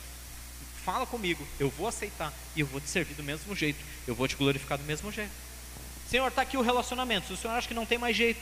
[0.87, 4.27] fala comigo, eu vou aceitar e eu vou te servir do mesmo jeito, eu vou
[4.27, 5.33] te glorificar do mesmo jeito.
[6.09, 7.27] Senhor, está aqui o relacionamento.
[7.27, 8.41] Se o Senhor acha que não tem mais jeito,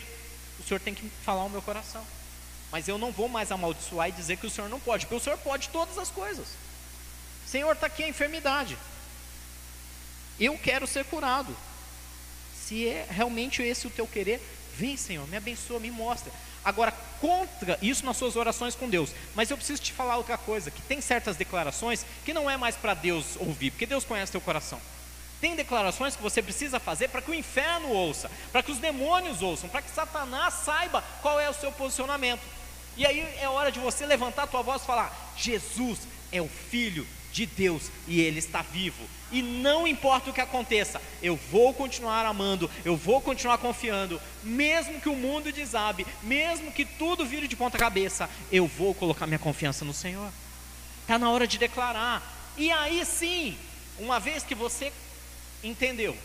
[0.60, 2.06] o Senhor tem que falar o meu coração.
[2.70, 5.20] Mas eu não vou mais amaldiçoar e dizer que o Senhor não pode, porque o
[5.20, 6.46] Senhor pode todas as coisas.
[7.46, 8.76] Senhor, está aqui a enfermidade.
[10.38, 11.56] Eu quero ser curado.
[12.66, 14.40] Se é realmente esse o teu querer,
[14.76, 16.32] vem, Senhor, me abençoa, me mostra.
[16.64, 19.10] Agora, contra isso nas suas orações com Deus.
[19.36, 22.74] Mas eu preciso te falar outra coisa: que tem certas declarações que não é mais
[22.74, 24.80] para Deus ouvir, porque Deus conhece teu coração.
[25.40, 29.42] Tem declarações que você precisa fazer para que o inferno ouça, para que os demônios
[29.42, 32.40] ouçam, para que Satanás saiba qual é o seu posicionamento.
[32.96, 36.00] E aí é hora de você levantar a tua voz e falar: Jesus
[36.32, 39.04] é o Filho de Deus e Ele está vivo.
[39.30, 45.00] E não importa o que aconteça, eu vou continuar amando, eu vou continuar confiando, mesmo
[45.00, 49.38] que o mundo desabe, mesmo que tudo vire de ponta cabeça, eu vou colocar minha
[49.38, 50.30] confiança no Senhor.
[51.02, 52.22] Está na hora de declarar.
[52.56, 53.58] E aí sim,
[53.98, 54.92] uma vez que você
[55.62, 56.16] entendeu,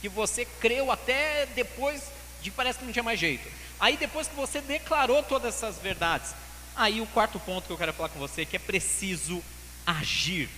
[0.00, 2.02] que você creu até depois
[2.42, 3.48] de parece que não tinha mais jeito.
[3.82, 6.32] Aí depois que você declarou todas essas verdades,
[6.76, 9.42] aí o quarto ponto que eu quero falar com você é que é preciso
[9.84, 10.48] agir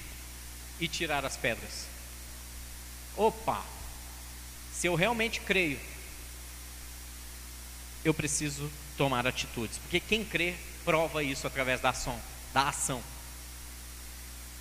[0.78, 1.86] e tirar as pedras.
[3.16, 3.64] Opa!
[4.74, 5.80] Se eu realmente creio,
[8.04, 10.54] eu preciso tomar atitudes, porque quem crê
[10.84, 12.20] prova isso através da ação,
[12.52, 13.02] da ação.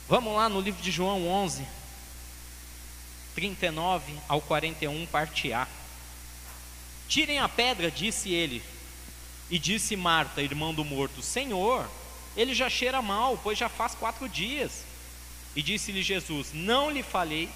[0.07, 1.68] Vamos lá no livro de João 11,
[3.36, 5.68] 39 ao 41, parte A.
[7.08, 8.64] Tirem a pedra, disse ele.
[9.49, 11.89] E disse Marta, irmã do morto: Senhor,
[12.36, 14.84] ele já cheira mal, pois já faz quatro dias.
[15.56, 17.49] E disse-lhe Jesus: Não lhe falei,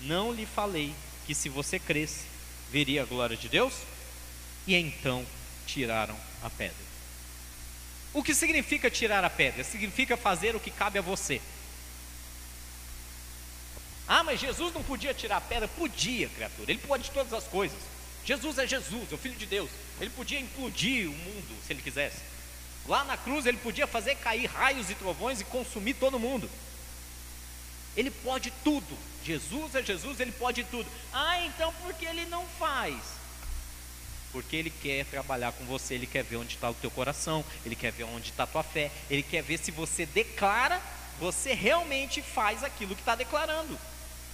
[0.00, 0.94] não lhe falei
[1.26, 2.24] que se você cresce,
[2.70, 3.74] veria a glória de Deus?
[4.66, 5.26] E então
[5.66, 6.84] tiraram a pedra.
[8.12, 9.64] O que significa tirar a pedra?
[9.64, 11.40] Significa fazer o que cabe a você.
[14.06, 15.66] Ah, mas Jesus não podia tirar a pedra?
[15.66, 16.70] Podia, criatura.
[16.70, 17.78] Ele pode todas as coisas.
[18.24, 19.70] Jesus é Jesus, o Filho de Deus.
[20.00, 22.18] Ele podia implodir o mundo se ele quisesse.
[22.86, 26.48] Lá na cruz ele podia fazer cair raios e trovões e consumir todo mundo.
[27.96, 28.96] Ele pode tudo.
[29.24, 30.88] Jesus é Jesus, ele pode tudo.
[31.12, 32.96] Ah, então por que ele não faz?
[34.32, 37.76] Porque ele quer trabalhar com você, ele quer ver onde está o teu coração, ele
[37.76, 40.82] quer ver onde está a tua fé, ele quer ver se você declara,
[41.20, 43.78] você realmente faz aquilo que está declarando.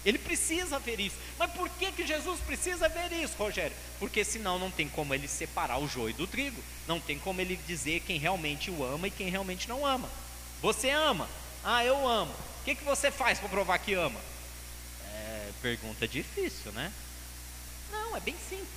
[0.05, 1.17] Ele precisa ver isso.
[1.39, 3.77] Mas por que, que Jesus precisa ver isso, Rogério?
[3.99, 6.63] Porque senão não tem como ele separar o joio do trigo.
[6.87, 10.09] Não tem como ele dizer quem realmente o ama e quem realmente não ama.
[10.63, 11.29] Você ama?
[11.63, 12.33] Ah, eu amo.
[12.33, 14.21] O que, que você faz para provar que ama?
[15.07, 16.91] É pergunta difícil, né?
[17.93, 18.69] Não, é bem simples.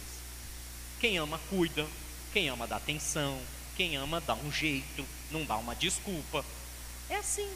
[0.99, 1.86] Quem ama, cuida.
[2.34, 3.39] Quem ama, dá atenção.
[3.78, 5.05] Quem ama, dá um jeito.
[5.32, 6.43] Não dá uma desculpa.
[7.09, 7.49] É assim.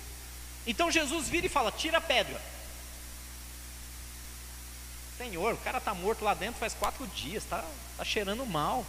[0.66, 2.42] Então Jesus vira e fala: tira a pedra.
[5.18, 7.66] Senhor, o cara está morto lá dentro faz quatro dias, está
[7.98, 8.86] tá cheirando mal.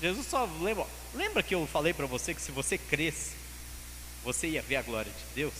[0.00, 0.84] Jesus só lembra,
[1.14, 3.36] lembra que eu falei para você que se você cresce,
[4.24, 5.54] você ia ver a glória de Deus?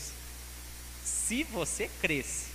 [1.05, 2.47] Se você cresce,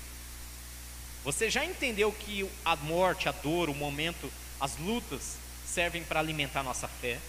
[1.23, 6.61] você já entendeu que a morte, a dor, o momento, as lutas servem para alimentar
[6.61, 7.19] nossa fé?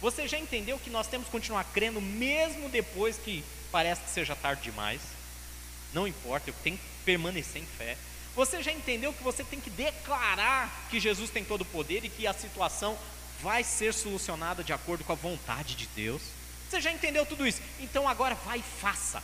[0.00, 4.34] Você já entendeu que nós temos que continuar crendo mesmo depois que parece que seja
[4.34, 5.00] tarde demais?
[5.92, 7.96] Não importa, eu tenho que permanecer em fé.
[8.34, 12.10] Você já entendeu que você tem que declarar que Jesus tem todo o poder e
[12.10, 12.98] que a situação
[13.40, 16.20] vai ser solucionada de acordo com a vontade de Deus?
[16.68, 17.62] Você já entendeu tudo isso?
[17.80, 19.22] Então agora vai e faça.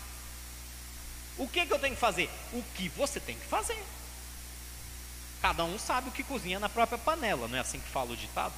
[1.37, 2.31] O que, que eu tenho que fazer?
[2.53, 3.83] O que você tem que fazer.
[5.43, 8.17] Cada um sabe o que cozinha na própria panela, não é assim que fala o
[8.17, 8.55] ditado?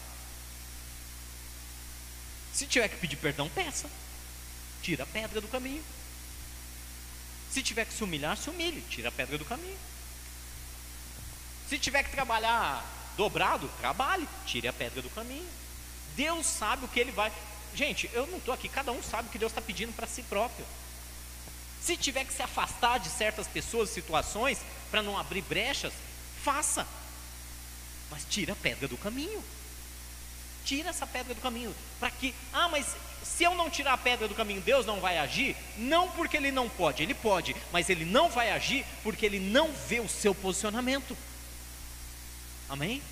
[2.52, 3.88] Se tiver que pedir perdão, peça.
[4.82, 5.82] Tira a pedra do caminho.
[7.54, 9.78] Se tiver que se humilhar, se humilhe, tira a pedra do caminho.
[11.68, 12.84] Se tiver que trabalhar
[13.16, 15.48] dobrado, trabalhe, tire a pedra do caminho.
[16.16, 17.32] Deus sabe o que ele vai.
[17.72, 20.24] Gente, eu não estou aqui, cada um sabe o que Deus está pedindo para si
[20.24, 20.66] próprio.
[21.80, 24.58] Se tiver que se afastar de certas pessoas, situações,
[24.90, 25.92] para não abrir brechas,
[26.42, 26.84] faça.
[28.10, 29.44] Mas tira a pedra do caminho.
[30.64, 31.74] Tira essa pedra do caminho.
[32.00, 32.86] Para que, ah, mas
[33.22, 35.56] se eu não tirar a pedra do caminho, Deus não vai agir?
[35.76, 39.72] Não porque ele não pode, ele pode, mas ele não vai agir porque ele não
[39.72, 41.16] vê o seu posicionamento.
[42.68, 43.02] Amém?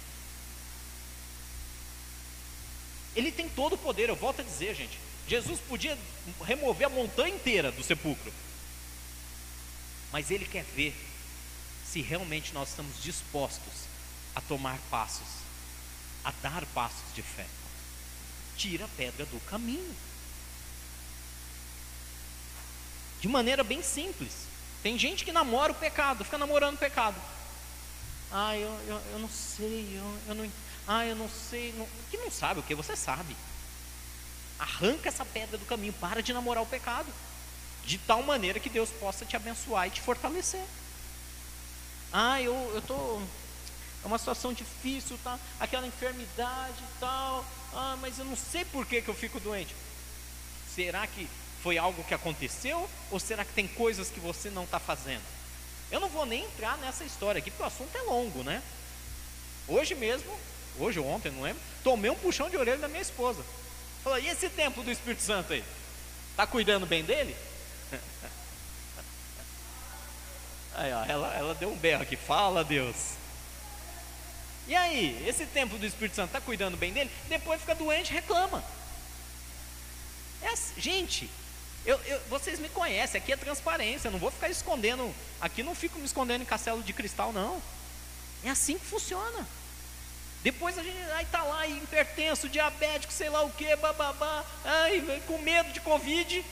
[3.15, 4.99] Ele tem todo o poder, eu volto a dizer, gente.
[5.29, 5.97] Jesus podia
[6.45, 8.33] remover a montanha inteira do sepulcro,
[10.11, 10.95] mas ele quer ver
[11.87, 13.85] se realmente nós estamos dispostos
[14.35, 15.42] a tomar passos,
[16.25, 17.47] a dar passos de fé.
[18.57, 19.95] Tira a pedra do caminho.
[23.21, 24.33] De maneira bem simples.
[24.83, 27.17] Tem gente que namora o pecado, fica namorando o pecado.
[28.33, 30.53] Ah, eu, eu, eu não sei, eu, eu não
[30.89, 31.73] Ah, eu não sei.
[31.77, 33.37] Não, que não sabe o que você sabe.
[34.59, 37.13] Arranca essa pedra do caminho, para de namorar o pecado.
[37.85, 40.65] De tal maneira que Deus possa te abençoar e te fortalecer.
[42.13, 43.23] Ah, eu estou
[44.05, 45.39] é uma situação difícil, tá?
[45.61, 47.45] aquela enfermidade e tal.
[47.75, 49.75] Ah, mas eu não sei por que, que eu fico doente.
[50.75, 51.29] Será que
[51.63, 52.89] foi algo que aconteceu?
[53.11, 55.23] Ou será que tem coisas que você não está fazendo?
[55.91, 58.63] Eu não vou nem entrar nessa história aqui, porque o assunto é longo, né?
[59.69, 60.37] Hoje mesmo,
[60.79, 63.45] hoje ou ontem, não lembro, tomei um puxão de orelha da minha esposa.
[64.03, 65.63] Falou, e esse templo do Espírito Santo aí?
[66.31, 67.37] Está cuidando bem dele?
[70.75, 72.97] Aí, ó, ela, ela deu um berro aqui, fala Deus.
[74.69, 77.11] E aí, esse templo do Espírito Santo está cuidando bem dele?
[77.29, 78.63] Depois fica doente reclama.
[80.43, 81.29] É gente,
[81.85, 85.75] eu, eu, vocês me conhecem, aqui é transparência, eu não vou ficar escondendo, aqui não
[85.75, 87.61] fico me escondendo em castelo de cristal, não.
[88.45, 89.47] É assim que funciona.
[90.43, 95.39] Depois a gente aí tá lá hipertenso, diabético, sei lá o que, bababá, ai, com
[95.39, 96.45] medo de Covid.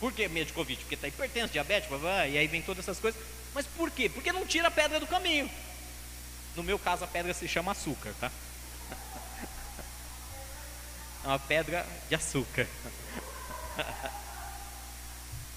[0.00, 0.80] Por que medo de Covid?
[0.80, 3.20] Porque está hipertenso, diabético, babá, e aí vem todas essas coisas.
[3.54, 4.08] Mas por quê?
[4.08, 5.50] Porque não tira a pedra do caminho.
[6.56, 8.30] No meu caso, a pedra se chama açúcar, tá?
[11.24, 12.66] É uma pedra de açúcar.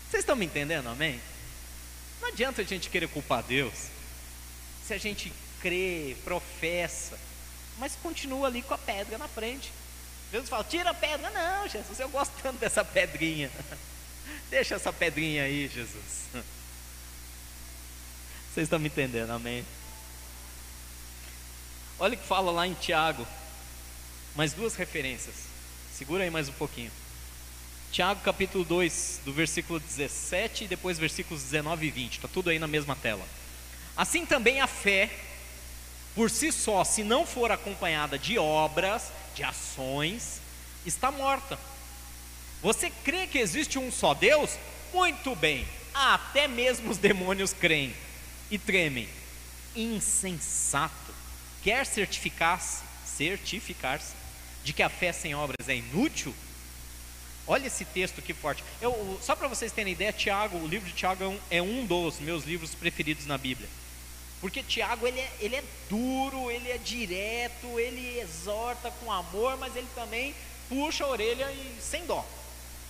[0.09, 1.21] Vocês estão me entendendo, amém?
[2.19, 3.87] Não adianta a gente querer culpar Deus.
[4.85, 5.31] Se a gente
[5.61, 7.17] crê, professa,
[7.77, 9.71] mas continua ali com a pedra na frente.
[10.31, 11.29] Deus fala: tira a pedra.
[11.29, 13.49] Não, Jesus, eu gosto tanto dessa pedrinha.
[14.49, 16.27] Deixa essa pedrinha aí, Jesus.
[18.53, 19.65] Vocês estão me entendendo, amém?
[22.01, 23.27] Olha o que fala lá em Tiago.
[24.35, 25.35] Mais duas referências.
[25.93, 26.91] Segura aí mais um pouquinho.
[27.91, 32.13] Tiago capítulo 2, do versículo 17 e depois versículos 19 e 20.
[32.13, 33.23] Está tudo aí na mesma tela.
[33.95, 35.11] Assim também a fé,
[36.15, 40.41] por si só, se não for acompanhada de obras, de ações,
[40.83, 41.59] está morta.
[42.63, 44.57] Você crê que existe um só Deus?
[44.91, 45.67] Muito bem.
[45.93, 47.95] Até mesmo os demônios creem
[48.49, 49.07] e tremem.
[49.75, 51.10] Insensato
[51.63, 54.13] quer certificar-se, certificar-se
[54.63, 56.33] de que a fé sem obras é inútil?
[57.47, 58.63] Olha esse texto que forte.
[58.81, 61.85] Eu, só para vocês terem ideia, Tiago, o livro de Tiago é um, é um,
[61.85, 63.67] dos meus livros preferidos na Bíblia.
[64.39, 69.75] Porque Tiago ele é, ele é duro, ele é direto, ele exorta com amor, mas
[69.75, 70.33] ele também
[70.69, 72.25] puxa a orelha e sem dó.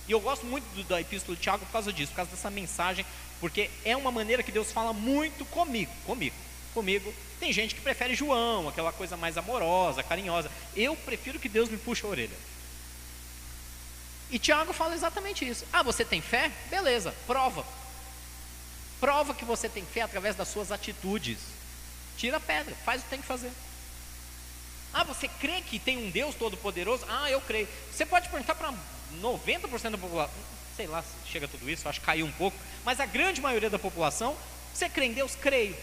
[0.06, 2.50] E eu gosto muito do, da epístola de Tiago por causa disso, por causa dessa
[2.50, 3.04] mensagem,
[3.40, 6.36] porque é uma maneira que Deus fala muito comigo, comigo
[6.72, 7.12] comigo.
[7.38, 10.50] Tem gente que prefere João, aquela coisa mais amorosa, carinhosa.
[10.74, 12.36] Eu prefiro que Deus me puxe a orelha.
[14.30, 15.66] E Tiago fala exatamente isso.
[15.72, 16.50] Ah, você tem fé?
[16.70, 17.64] Beleza, prova.
[18.98, 21.38] Prova que você tem fé através das suas atitudes.
[22.16, 23.50] Tira a pedra, faz o que tem que fazer.
[24.94, 27.04] Ah, você crê que tem um Deus todo-poderoso?
[27.08, 27.68] Ah, eu creio.
[27.90, 28.72] Você pode perguntar para
[29.20, 30.34] 90% da população,
[30.76, 33.68] sei lá se chega tudo isso, acho que caiu um pouco, mas a grande maioria
[33.68, 34.36] da população,
[34.72, 35.34] você crê em Deus?
[35.34, 35.76] Creio.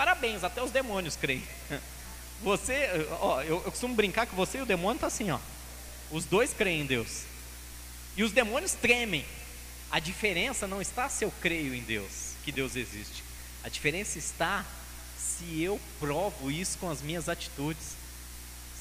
[0.00, 1.46] Parabéns, até os demônios creem.
[2.42, 5.38] Você, ó, eu, eu costumo brincar que você e o demônio tá assim, ó.
[6.10, 7.24] Os dois creem em Deus.
[8.16, 9.26] E os demônios tremem.
[9.90, 13.22] A diferença não está se eu creio em Deus, que Deus existe.
[13.62, 14.64] A diferença está
[15.18, 17.94] se eu provo isso com as minhas atitudes.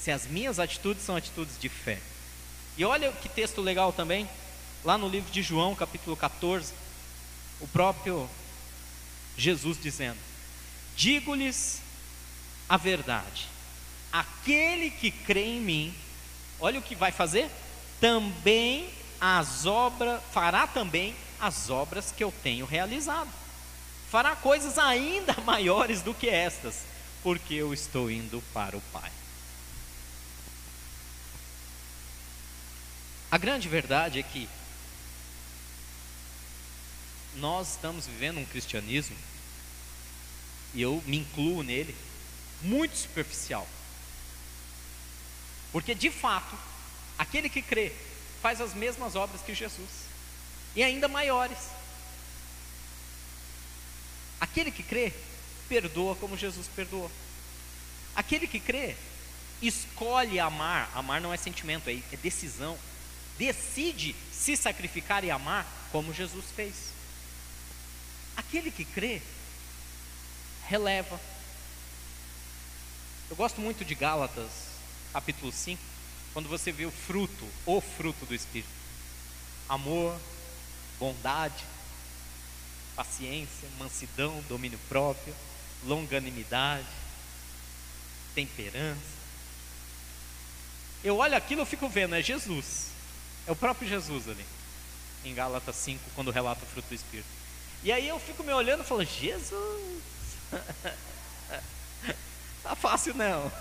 [0.02, 2.00] Se as minhas atitudes são atitudes de fé.
[2.78, 4.26] E olha que texto legal também,
[4.86, 6.72] lá no livro de João, capítulo 14,
[7.60, 8.30] o próprio
[9.38, 10.29] Jesus dizendo:
[11.00, 11.80] Digo-lhes
[12.68, 13.48] a verdade:
[14.12, 15.96] aquele que crê em mim,
[16.60, 17.50] olha o que vai fazer?
[18.02, 18.90] Também
[19.20, 23.30] as obras, fará também as obras que eu tenho realizado.
[24.12, 26.84] Fará coisas ainda maiores do que estas,
[27.24, 29.10] porque eu estou indo para o Pai.
[33.32, 34.50] A grande verdade é que
[37.38, 39.16] nós estamos vivendo um cristianismo,
[40.74, 41.96] e eu me incluo nele,
[42.62, 43.68] muito superficial.
[45.72, 46.58] Porque de fato,
[47.18, 47.92] aquele que crê
[48.42, 49.90] faz as mesmas obras que Jesus,
[50.76, 51.58] e ainda maiores.
[54.40, 55.14] Aquele que crê,
[55.68, 57.12] perdoa como Jesus perdoou.
[58.16, 58.96] Aquele que crê,
[59.62, 60.90] escolhe amar.
[60.96, 62.78] Amar não é sentimento, é, é decisão.
[63.38, 66.76] Decide se sacrificar e amar como Jesus fez.
[68.38, 69.22] Aquele que crê,
[70.70, 71.20] releva.
[73.30, 74.50] Eu gosto muito de Gálatas,
[75.12, 75.82] capítulo 5,
[76.32, 78.70] quando você vê o fruto, o fruto do Espírito:
[79.68, 80.16] amor,
[81.00, 81.64] bondade,
[82.96, 85.36] paciência, mansidão, domínio próprio,
[85.86, 86.88] longanimidade,
[88.36, 89.20] temperança.
[91.04, 92.90] Eu olho aquilo, eu fico vendo, é Jesus,
[93.48, 94.46] é o próprio Jesus ali,
[95.26, 97.28] em Gálatas 5, quando relata o fruto do Espírito.
[97.84, 100.04] E aí eu fico me olhando e falo, Jesus,
[102.64, 103.52] tá fácil não.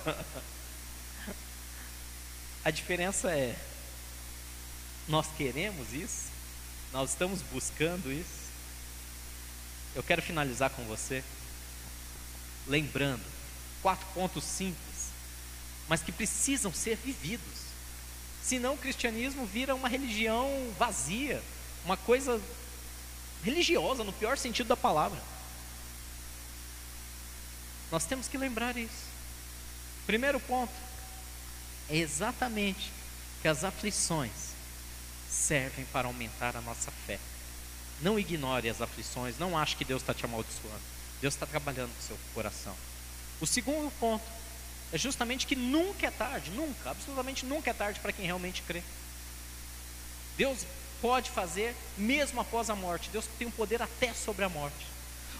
[2.64, 3.56] A diferença é,
[5.06, 6.28] nós queremos isso?
[6.92, 8.48] Nós estamos buscando isso?
[9.94, 11.24] Eu quero finalizar com você,
[12.66, 13.24] lembrando,
[13.82, 15.08] quatro pontos simples,
[15.88, 17.68] mas que precisam ser vividos.
[18.42, 21.42] Senão o cristianismo vira uma religião vazia,
[21.84, 22.40] uma coisa
[23.42, 25.20] religiosa, no pior sentido da palavra.
[27.90, 29.06] Nós temos que lembrar isso.
[30.06, 30.72] Primeiro ponto
[31.88, 32.90] é exatamente
[33.40, 34.52] que as aflições
[35.30, 37.18] servem para aumentar a nossa fé.
[38.00, 40.80] Não ignore as aflições, não ache que Deus está te amaldiçoando.
[41.20, 42.74] Deus está trabalhando com o seu coração.
[43.40, 44.24] O segundo ponto
[44.92, 48.82] é justamente que nunca é tarde, nunca, absolutamente nunca é tarde para quem realmente crê.
[50.36, 50.64] Deus
[51.00, 53.10] pode fazer mesmo após a morte.
[53.10, 54.86] Deus tem um poder até sobre a morte.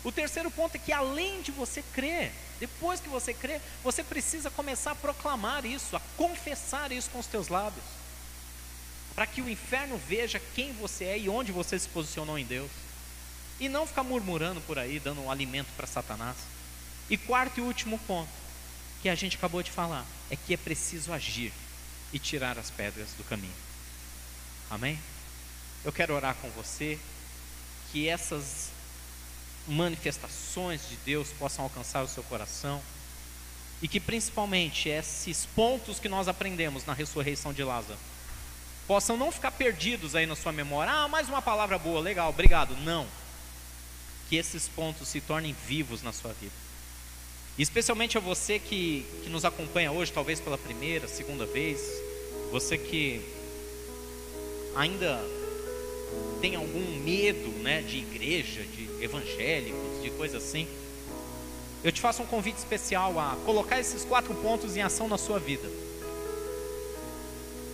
[0.04, 4.50] O terceiro ponto é que além de você crer, depois que você crê, você precisa
[4.50, 7.84] começar a proclamar isso, a confessar isso com os teus lábios.
[9.14, 12.70] Para que o inferno veja quem você é e onde você se posicionou em Deus.
[13.60, 16.36] E não ficar murmurando por aí, dando um alimento para Satanás.
[17.10, 18.30] E quarto e último ponto,
[19.02, 21.52] que a gente acabou de falar, é que é preciso agir
[22.12, 23.54] e tirar as pedras do caminho.
[24.70, 24.98] Amém?
[25.84, 26.98] Eu quero orar com você,
[27.90, 28.70] que essas
[29.68, 32.80] manifestações de Deus possam alcançar o seu coração
[33.80, 37.98] e que principalmente esses pontos que nós aprendemos na ressurreição de Lázaro
[38.86, 40.92] possam não ficar perdidos aí na sua memória.
[40.92, 42.74] Ah, mais uma palavra boa, legal, obrigado.
[42.78, 43.06] Não.
[44.28, 46.52] Que esses pontos se tornem vivos na sua vida.
[47.58, 51.80] Especialmente a você que, que nos acompanha hoje, talvez pela primeira, segunda vez,
[52.50, 53.20] você que
[54.74, 55.20] ainda
[56.40, 60.66] tem algum medo né, de igreja, de evangélicos, de coisa assim,
[61.82, 65.38] eu te faço um convite especial a colocar esses quatro pontos em ação na sua
[65.38, 65.68] vida.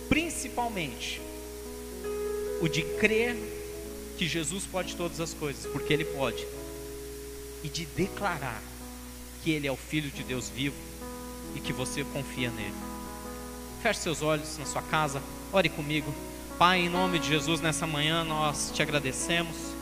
[0.07, 1.19] Principalmente
[2.61, 3.35] o de crer
[4.17, 6.47] que Jesus pode todas as coisas, porque Ele pode,
[7.63, 8.61] e de declarar
[9.43, 10.75] que Ele é o Filho de Deus vivo
[11.55, 12.73] e que você confia nele.
[13.81, 15.21] Feche seus olhos na sua casa,
[15.51, 16.13] ore comigo.
[16.57, 19.74] Pai, em nome de Jesus, nessa manhã nós te agradecemos.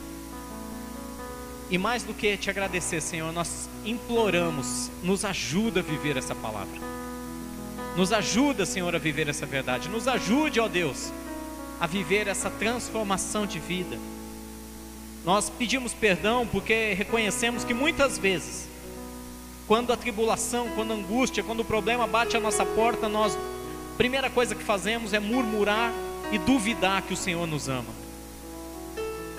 [1.74, 6.80] E mais do que te agradecer, Senhor, nós imploramos, nos ajuda a viver essa palavra.
[7.98, 9.90] Nos ajuda, Senhor, a viver essa verdade.
[9.90, 11.12] Nos ajude, ó Deus,
[11.80, 13.98] a viver essa transformação de vida.
[15.26, 18.68] Nós pedimos perdão porque reconhecemos que muitas vezes,
[19.66, 23.36] quando a tribulação, quando a angústia, quando o problema bate à nossa porta, nós,
[23.98, 25.92] primeira coisa que fazemos é murmurar
[26.32, 28.03] e duvidar que o Senhor nos ama.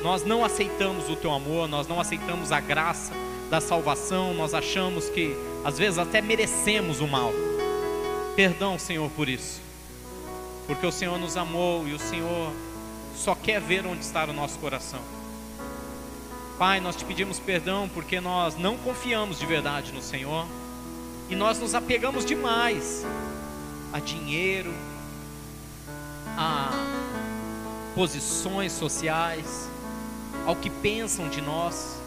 [0.05, 3.15] Nós não aceitamos o teu amor, nós não aceitamos a graça
[3.49, 5.35] da salvação, nós achamos que
[5.65, 7.33] às vezes até merecemos o mal.
[8.37, 9.63] Perdão, Senhor, por isso,
[10.67, 12.53] porque o Senhor nos amou e o Senhor
[13.17, 15.01] só quer ver onde está o nosso coração.
[16.59, 20.47] Pai, nós te pedimos perdão porque nós não confiamos de verdade no Senhor
[21.31, 23.07] e nós nos apegamos demais
[23.91, 24.75] a dinheiro,
[26.37, 26.71] a
[27.95, 29.73] posições sociais,
[30.47, 31.99] ao que pensam de nós,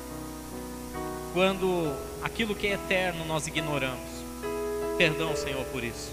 [1.33, 4.17] quando aquilo que é eterno nós ignoramos.
[4.97, 6.11] Perdão, Senhor, por isso.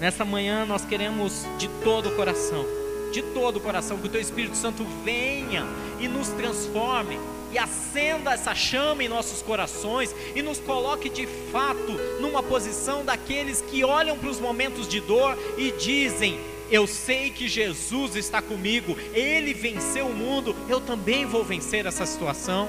[0.00, 2.64] Nessa manhã nós queremos de todo o coração,
[3.12, 5.66] de todo o coração, que o Teu Espírito Santo venha
[5.98, 7.18] e nos transforme
[7.50, 13.62] e acenda essa chama em nossos corações e nos coloque de fato numa posição daqueles
[13.62, 16.38] que olham para os momentos de dor e dizem:
[16.70, 22.04] Eu sei que Jesus está comigo, Ele venceu o mundo, eu também vou vencer essa
[22.04, 22.68] situação.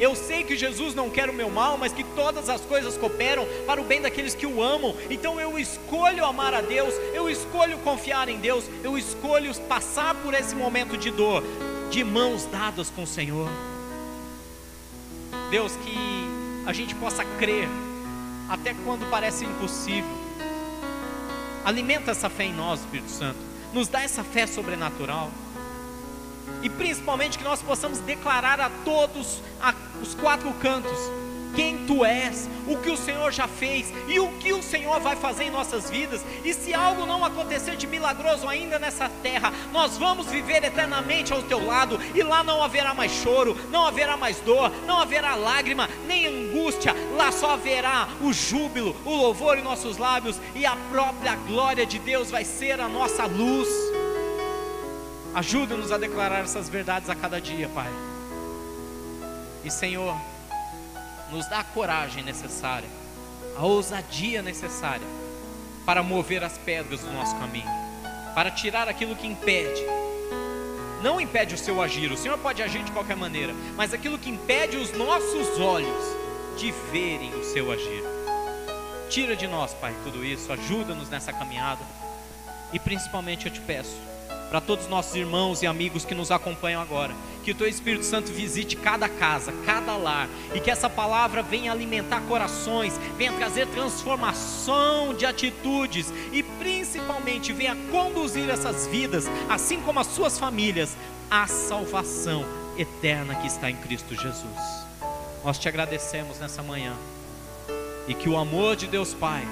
[0.00, 3.46] Eu sei que Jesus não quer o meu mal, mas que todas as coisas cooperam
[3.66, 4.96] para o bem daqueles que o amam.
[5.08, 10.34] Então eu escolho amar a Deus, eu escolho confiar em Deus, eu escolho passar por
[10.34, 11.44] esse momento de dor,
[11.90, 13.48] de mãos dadas com o Senhor.
[15.50, 15.96] Deus, que
[16.66, 17.68] a gente possa crer,
[18.48, 20.23] até quando parece impossível.
[21.64, 23.38] Alimenta essa fé em nós, Espírito Santo.
[23.72, 25.30] Nos dá essa fé sobrenatural
[26.62, 30.98] e principalmente que nós possamos declarar a todos a, os quatro cantos
[31.54, 35.16] quem tu és, o que o Senhor já fez e o que o Senhor vai
[35.16, 36.24] fazer em nossas vidas.
[36.44, 41.42] E se algo não acontecer de milagroso ainda nessa terra, nós vamos viver eternamente ao
[41.42, 45.88] teu lado e lá não haverá mais choro, não haverá mais dor, não haverá lágrima,
[46.06, 46.94] nem angústia.
[47.16, 51.98] Lá só haverá o júbilo, o louvor em nossos lábios e a própria glória de
[51.98, 53.68] Deus vai ser a nossa luz.
[55.34, 57.90] Ajuda-nos a declarar essas verdades a cada dia, Pai.
[59.64, 60.14] E Senhor,
[61.34, 62.88] nos dá a coragem necessária,
[63.56, 65.06] a ousadia necessária
[65.84, 67.68] para mover as pedras do nosso caminho,
[68.36, 69.82] para tirar aquilo que impede.
[71.02, 74.30] Não impede o seu agir, o Senhor pode agir de qualquer maneira, mas aquilo que
[74.30, 76.16] impede os nossos olhos
[76.56, 78.04] de verem o seu agir.
[79.10, 81.82] Tira de nós, Pai, tudo isso, ajuda-nos nessa caminhada
[82.72, 83.96] e principalmente eu te peço
[84.48, 87.12] para todos os nossos irmãos e amigos que nos acompanham agora.
[87.44, 91.70] Que o Teu Espírito Santo visite cada casa, cada lar, e que essa palavra venha
[91.70, 100.00] alimentar corações, venha trazer transformação de atitudes e principalmente venha conduzir essas vidas, assim como
[100.00, 100.96] as suas famílias,
[101.30, 102.46] à salvação
[102.78, 104.86] eterna que está em Cristo Jesus.
[105.44, 106.94] Nós te agradecemos nessa manhã
[108.08, 109.46] e que o amor de Deus Pai,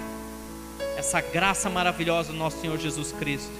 [0.96, 3.52] essa graça maravilhosa do nosso Senhor Jesus Cristo,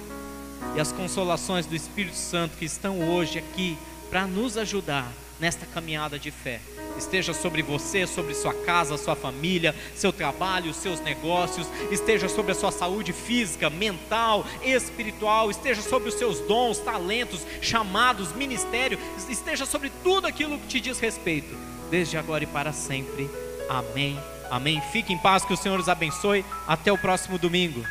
[0.75, 3.77] e as consolações do Espírito Santo que estão hoje aqui
[4.13, 6.61] para nos ajudar nesta caminhada de fé.
[6.95, 12.55] Esteja sobre você, sobre sua casa, sua família, seu trabalho, seus negócios, esteja sobre a
[12.55, 19.91] sua saúde física, mental, espiritual, esteja sobre os seus dons, talentos, chamados, ministério, esteja sobre
[20.03, 21.57] tudo aquilo que te diz respeito,
[21.89, 23.27] desde agora e para sempre.
[23.67, 24.19] Amém.
[24.51, 24.79] Amém.
[24.91, 26.45] Fique em paz, que o Senhor os abençoe.
[26.67, 27.83] Até o próximo domingo.